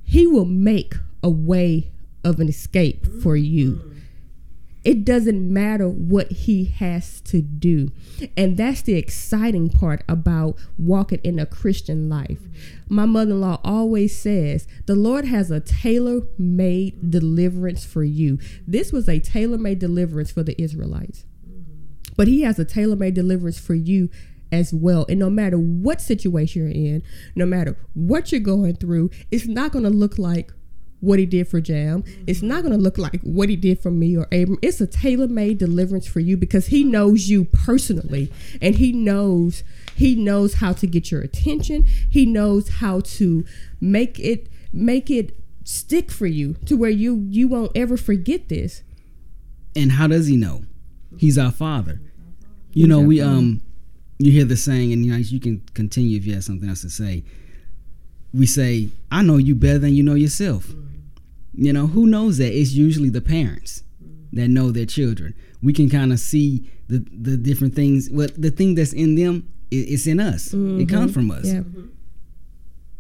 [0.03, 1.93] he will make a way
[2.25, 3.75] of an escape for you.
[3.75, 3.99] Mm-hmm.
[4.83, 7.93] It doesn't matter what he has to do.
[8.37, 12.41] And that's the exciting part about walking in a Christian life.
[12.41, 12.95] Mm-hmm.
[12.97, 18.41] My mother in law always says, The Lord has a tailor made deliverance for you.
[18.67, 21.25] This was a tailor made deliverance for the Israelites.
[21.49, 22.15] Mm-hmm.
[22.17, 24.11] But he has a tailor made deliverance for you
[24.53, 25.07] as well.
[25.09, 27.03] And no matter what situation you're in,
[27.35, 30.53] no matter what you're going through, it's not going to look like
[31.05, 32.03] what he did for Jam.
[32.03, 32.25] Mm-hmm.
[32.27, 34.59] It's not going to look like what he did for me or Abram.
[34.63, 39.63] It's a tailor made deliverance for you because he knows you personally and he knows
[39.95, 41.85] he knows how to get your attention.
[41.85, 43.45] He knows how to
[43.81, 48.83] make it make it stick for you to where you you won't ever forget this.
[49.77, 50.63] And how does he know?
[51.19, 52.01] He's our father.
[52.73, 53.61] You know, we um
[54.19, 56.83] you hear the saying and you know you can continue if you have something else
[56.83, 57.25] to say.
[58.33, 60.67] We say, I know you better than you know yourself.
[60.67, 60.95] Mm-hmm
[61.57, 62.53] you know, who knows that?
[62.53, 63.83] It's usually the parents
[64.33, 65.35] that know their children.
[65.63, 68.11] We can kind of see the the different things.
[68.11, 70.49] What the thing that's in them, it, it's in us.
[70.49, 70.81] Mm-hmm.
[70.81, 71.47] It comes from us.
[71.47, 71.63] Yeah.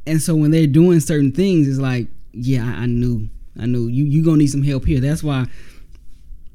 [0.07, 3.88] And so when they're doing certain things, it's like, yeah, I, I knew, I knew
[3.88, 5.00] you you gonna need some help here.
[5.00, 5.46] That's why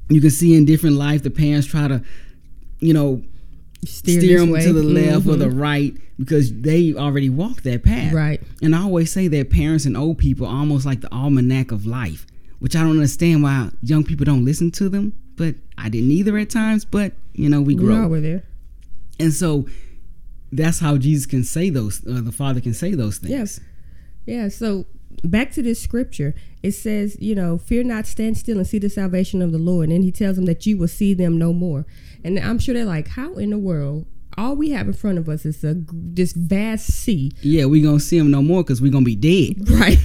[0.08, 2.02] you can see in different life the parents try to,
[2.80, 3.22] you know,
[3.84, 4.64] steer, steer them way.
[4.64, 5.30] to the left mm-hmm.
[5.30, 5.60] or the mm-hmm.
[5.60, 8.12] right because they already walked that path.
[8.12, 8.42] Right.
[8.62, 11.86] And I always say that parents and old people are almost like the almanac of
[11.86, 12.26] life,
[12.58, 15.18] which I don't understand why young people don't listen to them.
[15.36, 16.84] But I didn't either at times.
[16.84, 18.06] But you know, we grow.
[18.08, 18.42] We are there.
[19.18, 19.66] And so
[20.52, 22.06] that's how Jesus can say those.
[22.06, 23.30] Uh, the Father can say those things.
[23.30, 23.60] Yes.
[24.26, 24.48] Yeah.
[24.48, 24.84] So
[25.24, 28.90] back to this scripture, it says, you know, fear not, stand still and see the
[28.90, 29.88] salvation of the Lord.
[29.88, 31.86] And he tells them that you will see them no more.
[32.24, 34.06] And I'm sure they're like, how in the world?
[34.38, 37.32] All we have in front of us is a this vast sea.
[37.42, 39.68] Yeah, we gonna see them no more because we're gonna be dead.
[39.70, 39.98] Right.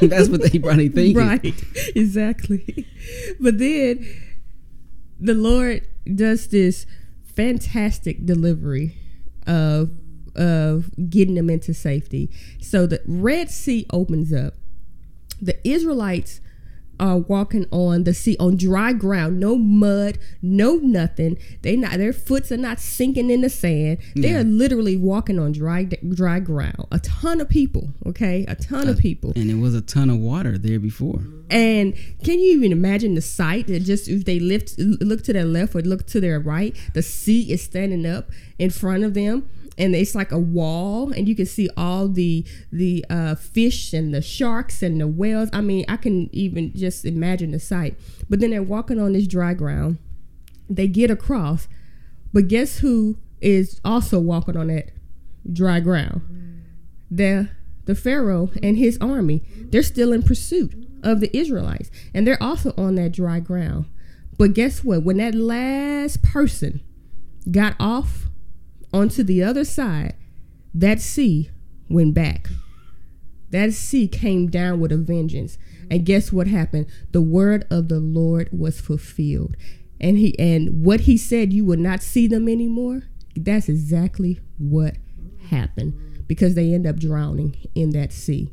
[0.00, 1.16] That's what they probably think.
[1.16, 1.54] Right.
[1.94, 2.86] Exactly.
[3.40, 4.04] But then
[5.20, 6.86] the Lord does this
[7.22, 8.96] fantastic delivery
[9.46, 9.90] of
[10.34, 12.30] of getting them into safety.
[12.60, 14.54] So the Red Sea opens up.
[15.40, 16.40] The Israelites
[17.00, 21.36] are walking on the sea on dry ground, no mud, no nothing.
[21.62, 23.98] They not their foots are not sinking in the sand.
[24.14, 24.38] They yeah.
[24.38, 26.86] are literally walking on dry dry ground.
[26.92, 30.10] A ton of people, okay, a ton uh, of people, and it was a ton
[30.10, 31.22] of water there before.
[31.50, 35.44] And can you even imagine the sight that just if they lift look to their
[35.44, 39.50] left or look to their right, the sea is standing up in front of them
[39.78, 44.14] and it's like a wall and you can see all the the uh, fish and
[44.14, 45.48] the sharks and the whales.
[45.52, 47.96] I mean i can even just imagine the sight.
[48.28, 49.98] But then they're walking on this dry ground.
[50.68, 51.68] They get across
[52.32, 54.90] but guess who is also walking on that
[55.50, 56.22] dry ground?
[57.10, 57.50] The
[57.84, 59.42] the pharaoh and his army.
[59.56, 63.86] They're still in pursuit of the israelites and they're also on that dry ground.
[64.38, 65.02] But guess what?
[65.02, 66.80] When that last person
[67.50, 68.28] got off
[68.92, 70.14] onto the other side,
[70.74, 71.50] that sea
[71.88, 72.48] went back.
[73.50, 75.58] That sea came down with a vengeance.
[75.90, 76.86] And guess what happened?
[77.12, 79.56] The word of the Lord was fulfilled.
[80.00, 83.02] And he and what he said you would not see them anymore,
[83.36, 84.96] that's exactly what
[85.50, 88.50] happened because they end up drowning in that sea.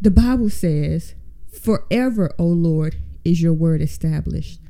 [0.00, 1.14] The Bible says,
[1.48, 4.60] "Forever, O Lord, is your word established."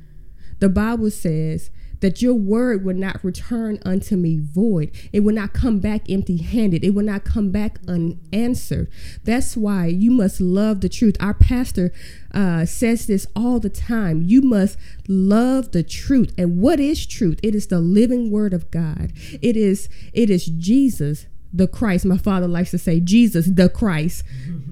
[0.59, 4.91] The Bible says that your word will not return unto me void.
[5.11, 6.83] It will not come back empty handed.
[6.83, 8.89] It will not come back unanswered.
[9.23, 11.15] That's why you must love the truth.
[11.19, 11.91] Our pastor
[12.33, 14.21] uh, says this all the time.
[14.23, 16.33] You must love the truth.
[16.37, 17.39] And what is truth?
[17.41, 19.11] It is the living word of God.
[19.41, 22.05] It is it is Jesus the Christ.
[22.05, 24.23] My father likes to say Jesus the Christ,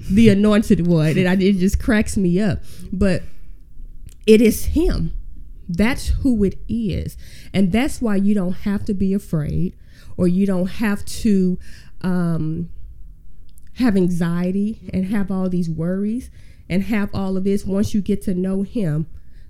[0.10, 1.18] the anointed one.
[1.18, 2.60] And it just cracks me up.
[2.91, 3.24] But
[4.28, 5.14] it is him
[5.68, 7.18] that's who it is.
[7.53, 9.76] And that's why you don't have to be afraid
[10.18, 11.59] or you don't have to
[12.01, 12.70] um,
[13.74, 16.30] have anxiety and have all these worries
[16.70, 19.07] and have all of this once you get to know Him.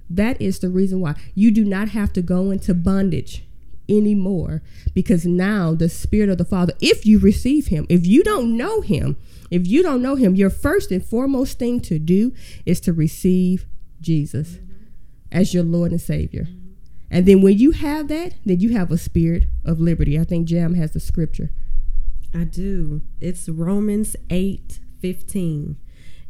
[0.10, 3.46] That is the reason why you do not have to go into bondage
[3.88, 4.64] anymore
[4.94, 8.82] because now the Spirit of the Father, if you receive Him, if you don't know
[8.82, 9.18] Him,
[9.52, 12.34] if you don't know Him, your first and foremost thing to do
[12.66, 13.66] is to receive
[14.02, 14.60] Jesus
[15.32, 16.48] as your Lord and Savior.
[17.10, 20.20] And then when you have that, then you have a spirit of liberty.
[20.20, 21.52] I think Jam has the scripture.
[22.34, 23.02] I do.
[23.22, 25.78] It's Romans 8 15.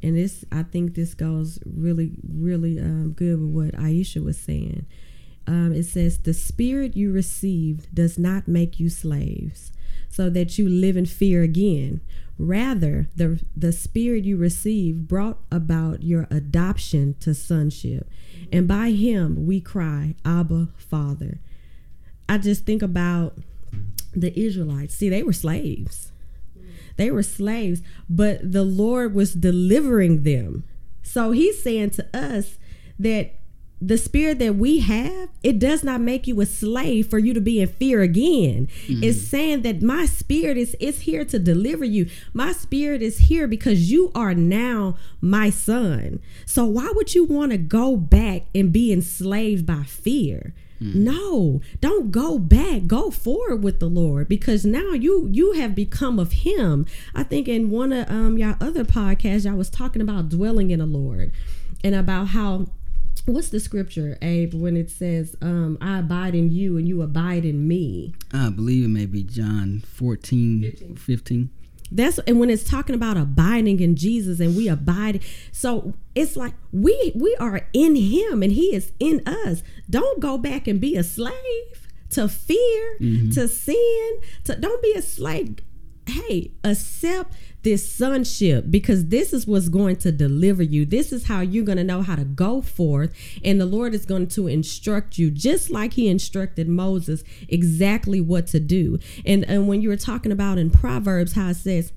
[0.04, 4.86] And this, I think this goes really, really um, good with what Aisha was saying.
[5.48, 9.72] Um, it says, The spirit you received does not make you slaves,
[10.10, 12.02] so that you live in fear again.
[12.38, 18.10] Rather, the, the spirit you received brought about your adoption to sonship.
[18.52, 21.40] And by him we cry, Abba, Father.
[22.28, 23.38] I just think about
[24.14, 24.96] the Israelites.
[24.96, 26.12] See, they were slaves.
[26.98, 30.64] They were slaves, but the Lord was delivering them.
[31.04, 32.58] So he's saying to us
[32.98, 33.36] that
[33.88, 37.42] the spirit that we have, it does not make you a slave for you to
[37.42, 38.68] be in fear again.
[38.88, 39.04] Mm-hmm.
[39.04, 42.10] It's saying that my spirit is is here to deliver you.
[42.34, 46.20] My spirit is here because you are now my son.
[46.46, 50.56] So why would you want to go back and be enslaved by fear?
[50.82, 50.96] Mm.
[50.96, 52.88] No, don't go back.
[52.88, 56.88] Go forward with the Lord because now you you have become of Him.
[57.14, 60.80] I think in one of um y'all other podcasts, y'all was talking about dwelling in
[60.80, 61.32] the Lord
[61.84, 62.68] and about how
[63.26, 67.46] what's the scripture, Abe, when it says, um, I abide in you and you abide
[67.46, 68.14] in me?
[68.34, 70.96] I believe it may be John 14, 15.
[70.96, 71.50] 15.
[71.92, 76.54] That's and when it's talking about abiding in Jesus and we abide, so it's like
[76.72, 79.62] we we are in Him and He is in us.
[79.90, 83.30] Don't go back and be a slave to fear, mm-hmm.
[83.32, 84.20] to sin.
[84.46, 85.58] To don't be a slave.
[86.08, 87.34] Hey, accept
[87.66, 90.86] this sonship because this is what's going to deliver you.
[90.86, 93.12] This is how you're going to know how to go forth,
[93.44, 98.48] and the Lord is going to instruct you just like He instructed Moses exactly what
[98.48, 99.00] to do.
[99.26, 101.92] And and when you were talking about in Proverbs how it says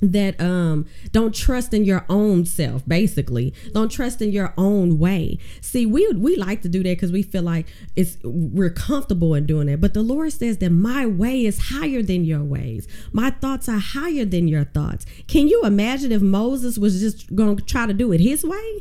[0.00, 3.54] that um don't trust in your own self basically.
[3.72, 5.38] Don't trust in your own way.
[5.60, 9.46] See we we like to do that because we feel like it's we're comfortable in
[9.46, 12.88] doing it but the lord says that my way is higher than your ways.
[13.12, 15.06] My thoughts are higher than your thoughts.
[15.26, 18.80] Can you imagine if moses was just going to try to do it his way?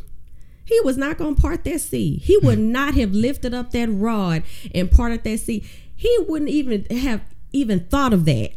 [0.65, 3.89] He was not going to part that sea he would not have lifted up that
[3.89, 4.43] rod
[4.73, 5.63] and parted that sea
[5.95, 8.51] he wouldn't even have even thought of that.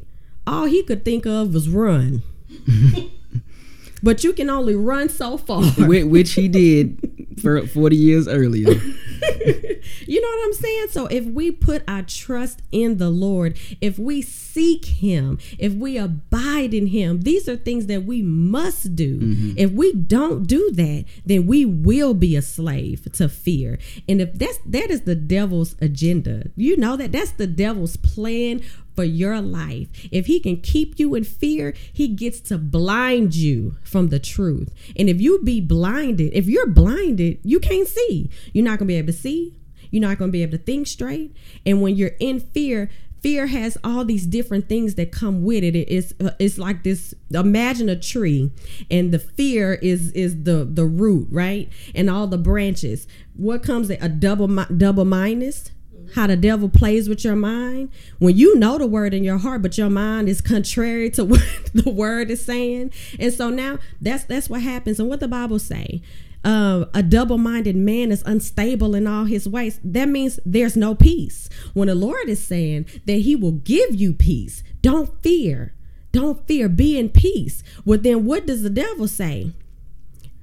[0.47, 2.23] All he could think of was run
[4.03, 5.63] but you can only run so far.
[5.63, 8.75] Which he did for 40 years earlier.
[10.01, 10.87] you know what I'm saying?
[10.91, 15.97] So if we put our trust in the Lord, if we seek Him, if we
[15.99, 19.19] abide in Him, these are things that we must do.
[19.19, 19.53] Mm-hmm.
[19.57, 23.79] If we don't do that, then we will be a slave to fear.
[24.09, 28.63] And if that's that is the devil's agenda, you know that that's the devil's plan
[28.95, 29.89] for your life.
[30.11, 34.75] If he can keep you in fear, he gets to blind you from the truth.
[34.97, 38.31] And if you be blinded, if you're blinded, you can't see.
[38.53, 39.55] You're not going to be able to see.
[39.93, 41.37] You're not going to be able to think straight.
[41.65, 42.91] And when you're in fear,
[43.23, 45.77] fear has all these different things that come with it.
[45.77, 48.51] It's uh, it's like this imagine a tree
[48.91, 51.69] and the fear is is the the root right?
[51.95, 53.07] And all the branches.
[53.37, 55.71] What comes a double double minus?
[56.15, 57.91] How the devil plays with your mind?
[58.19, 61.43] When you know the word in your heart but your mind is contrary to what
[61.73, 62.93] the word is saying.
[63.19, 64.99] And so now that's that's what happens.
[64.99, 66.03] And what the bible say
[66.45, 69.79] uh, a double-minded man is unstable in all his ways.
[69.85, 71.49] That means there's no peace.
[71.73, 75.75] When the lord is saying that he will give you peace don't fear.
[76.11, 77.63] Don't fear be in peace.
[77.85, 79.53] Well then what does the devil say?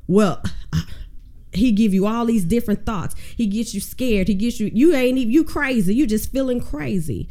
[0.08, 0.42] Well
[1.54, 3.16] he give you all these different thoughts.
[3.36, 4.30] He gets you scared.
[4.30, 5.94] He gets you you ain't even you crazy.
[5.94, 7.30] You just feeling crazy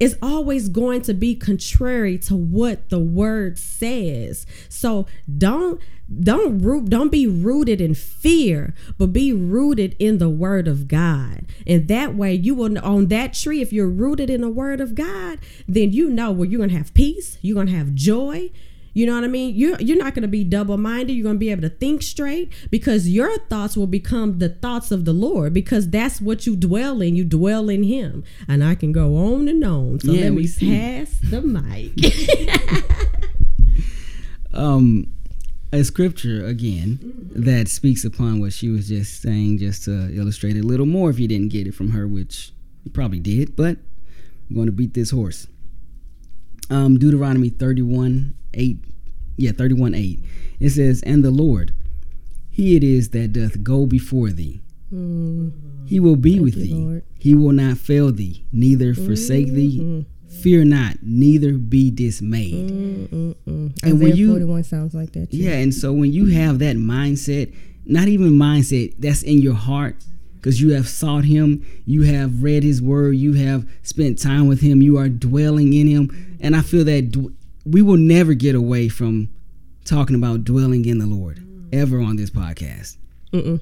[0.00, 4.46] it's always going to be contrary to what the word says.
[4.70, 5.06] So
[5.38, 5.80] don't
[6.22, 11.46] don't root don't be rooted in fear but be rooted in the word of god.
[11.66, 14.94] And that way you will on that tree if you're rooted in the word of
[14.96, 15.38] god
[15.68, 18.50] then you know where you're gonna have peace you're gonna have joy
[18.92, 19.54] you know what I mean?
[19.54, 21.12] You're you're not going to be double minded.
[21.12, 24.90] You're going to be able to think straight because your thoughts will become the thoughts
[24.90, 27.16] of the Lord because that's what you dwell in.
[27.16, 30.00] You dwell in Him, and I can go on and on.
[30.00, 30.76] So yeah, let me see.
[30.76, 31.92] pass the mic.
[34.52, 35.12] um,
[35.72, 37.42] a scripture again mm-hmm.
[37.42, 41.10] that speaks upon what she was just saying, just to illustrate it a little more.
[41.10, 42.52] If you didn't get it from her, which
[42.84, 43.78] you probably did, but
[44.48, 45.46] I'm going to beat this horse.
[46.68, 48.78] Um, Deuteronomy 31 8
[49.36, 50.20] yeah 31 8
[50.58, 51.72] it says and the lord
[52.50, 54.60] he it is that doth go before thee
[54.92, 55.88] mm.
[55.88, 57.04] he will be Thank with you, thee Lord.
[57.18, 60.00] he will not fail thee neither forsake mm-hmm.
[60.00, 60.06] thee
[60.42, 63.32] fear not neither be dismayed mm-hmm.
[63.46, 65.36] and Isaiah when you 41 sounds like that too.
[65.36, 69.96] yeah and so when you have that mindset not even mindset that's in your heart
[70.40, 74.62] because you have sought him, you have read his word, you have spent time with
[74.62, 76.38] him, you are dwelling in him.
[76.40, 77.28] And I feel that d-
[77.70, 79.28] we will never get away from
[79.84, 82.96] talking about dwelling in the Lord ever on this podcast.
[83.32, 83.60] Mm-mm.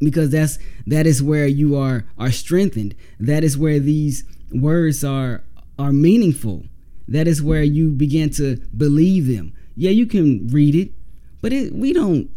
[0.00, 2.94] Because that's that is where you are are strengthened.
[3.20, 5.44] That is where these words are
[5.78, 6.64] are meaningful.
[7.06, 9.52] That is where you begin to believe them.
[9.76, 10.92] Yeah, you can read it,
[11.40, 12.30] but it, we don't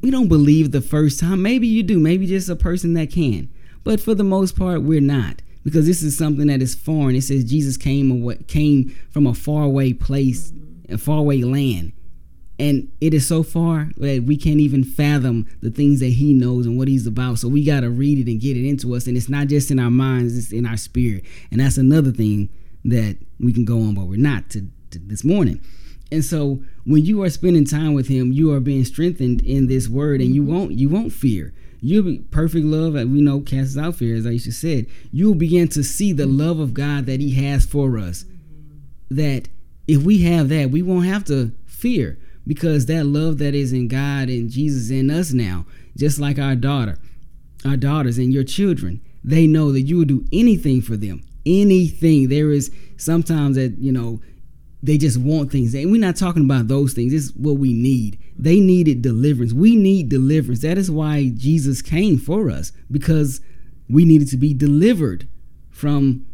[0.00, 1.42] we don't believe the first time.
[1.42, 1.98] Maybe you do.
[1.98, 3.50] Maybe just a person that can.
[3.84, 7.16] But for the most part, we're not because this is something that is foreign.
[7.16, 10.52] It says Jesus came came from a faraway place,
[10.88, 11.90] a faraway land,
[12.56, 16.66] and it is so far that we can't even fathom the things that He knows
[16.66, 17.40] and what He's about.
[17.40, 19.72] So we got to read it and get it into us, and it's not just
[19.72, 21.24] in our minds; it's in our spirit.
[21.50, 22.48] And that's another thing
[22.84, 25.60] that we can go on, but we're not to, to this morning.
[26.12, 29.88] And so when you are spending time with him, you are being strengthened in this
[29.88, 31.52] word and you won't you won't fear.
[31.80, 34.86] You'll be perfect love, as we know, casts out fear, as Aisha said.
[35.12, 38.24] You'll begin to see the love of God that He has for us.
[39.10, 39.48] That
[39.86, 43.88] if we have that, we won't have to fear because that love that is in
[43.88, 45.66] God and Jesus in us now,
[45.96, 46.98] just like our daughter,
[47.64, 51.22] our daughters and your children, they know that you will do anything for them.
[51.44, 52.28] Anything.
[52.28, 54.20] There is sometimes that, you know,
[54.82, 55.74] they just want things.
[55.74, 57.12] And we're not talking about those things.
[57.12, 58.18] It's what we need.
[58.38, 59.52] They needed deliverance.
[59.52, 60.60] We need deliverance.
[60.62, 63.40] That is why Jesus came for us because
[63.88, 65.26] we needed to be delivered
[65.70, 66.26] from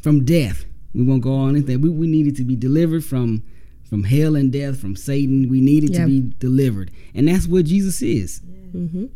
[0.00, 0.64] from death.
[0.94, 1.80] We won't go on anything.
[1.80, 3.42] We, we needed to be delivered from
[3.88, 5.48] from hell and death, from Satan.
[5.48, 6.00] We needed Yep.
[6.00, 6.90] to be delivered.
[7.14, 8.40] And that's what Jesus is.
[8.74, 9.06] Mm-hmm.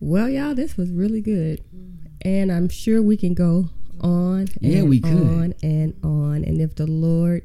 [0.00, 1.62] Well, y'all, this was really good,
[2.22, 3.68] and I'm sure we can go
[4.00, 4.48] on.
[4.62, 5.12] And Yeah, we could.
[5.12, 7.42] on and on, and if the Lord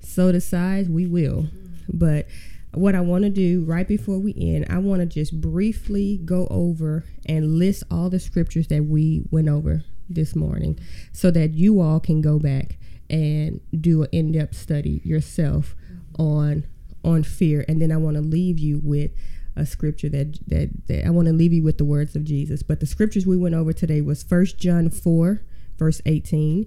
[0.00, 1.48] so decides, we will.
[1.92, 2.26] But
[2.72, 6.46] what I want to do right before we end, I want to just briefly go
[6.50, 10.78] over and list all the scriptures that we went over this morning,
[11.12, 15.74] so that you all can go back and do an in-depth study yourself
[16.18, 16.64] on
[17.02, 19.12] on fear, and then I want to leave you with
[19.56, 22.62] a scripture that that, that I want to leave you with the words of Jesus.
[22.62, 25.42] But the scriptures we went over today was First John 4
[25.78, 26.66] verse 18,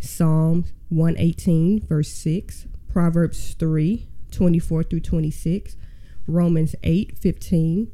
[0.00, 5.76] Psalm 118 verse 6, Proverbs 3 24 through 26,
[6.26, 7.90] Romans 8 15,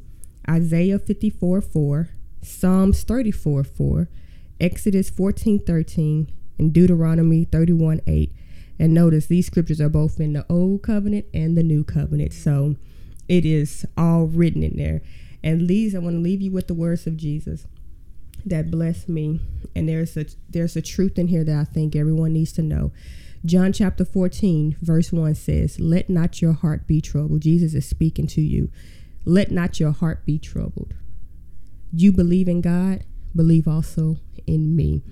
[0.49, 2.09] Isaiah 54 4,
[2.41, 4.09] Psalms 34 4,
[4.59, 8.31] Exodus 14 13, and Deuteronomy 31 8.
[8.79, 12.33] And notice these scriptures are both in the Old Covenant and the New Covenant.
[12.33, 12.75] So
[13.27, 15.01] it is all written in there.
[15.43, 17.67] And these, I want to leave you with the words of Jesus
[18.45, 19.39] that bless me.
[19.75, 22.91] And there's a there's a truth in here that I think everyone needs to know.
[23.43, 27.41] John chapter 14, verse 1 says, Let not your heart be troubled.
[27.41, 28.69] Jesus is speaking to you.
[29.25, 30.93] Let not your heart be troubled.
[31.91, 33.03] You believe in God,
[33.35, 35.03] believe also in me.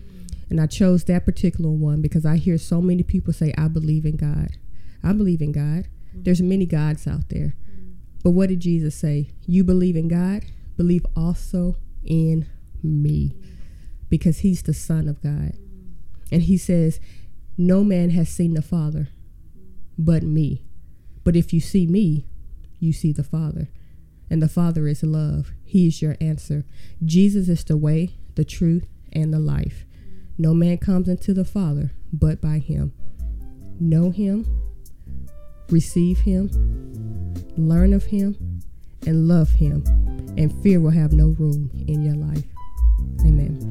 [0.50, 4.06] And I chose that particular one because I hear so many people say, I believe
[4.06, 4.58] in God.
[5.04, 5.88] I believe in God.
[6.14, 7.56] There's many gods out there.
[8.24, 9.32] But what did Jesus say?
[9.46, 10.44] You believe in God,
[10.78, 12.48] believe also in
[12.84, 13.36] me.
[14.10, 15.54] Because he's the Son of God.
[16.32, 17.00] And he says,
[17.62, 19.10] No man has seen the Father
[19.98, 20.64] but me.
[21.26, 22.26] But if you see me,
[22.80, 23.68] you see the Father.
[24.30, 25.52] And the Father is love.
[25.66, 26.64] He is your answer.
[27.04, 29.84] Jesus is the way, the truth, and the life.
[30.38, 32.94] No man comes into the Father but by him.
[33.78, 34.46] Know him,
[35.70, 36.50] receive him,
[37.58, 38.62] learn of him,
[39.06, 39.84] and love him,
[40.38, 42.46] and fear will have no room in your life.
[43.26, 43.69] Amen.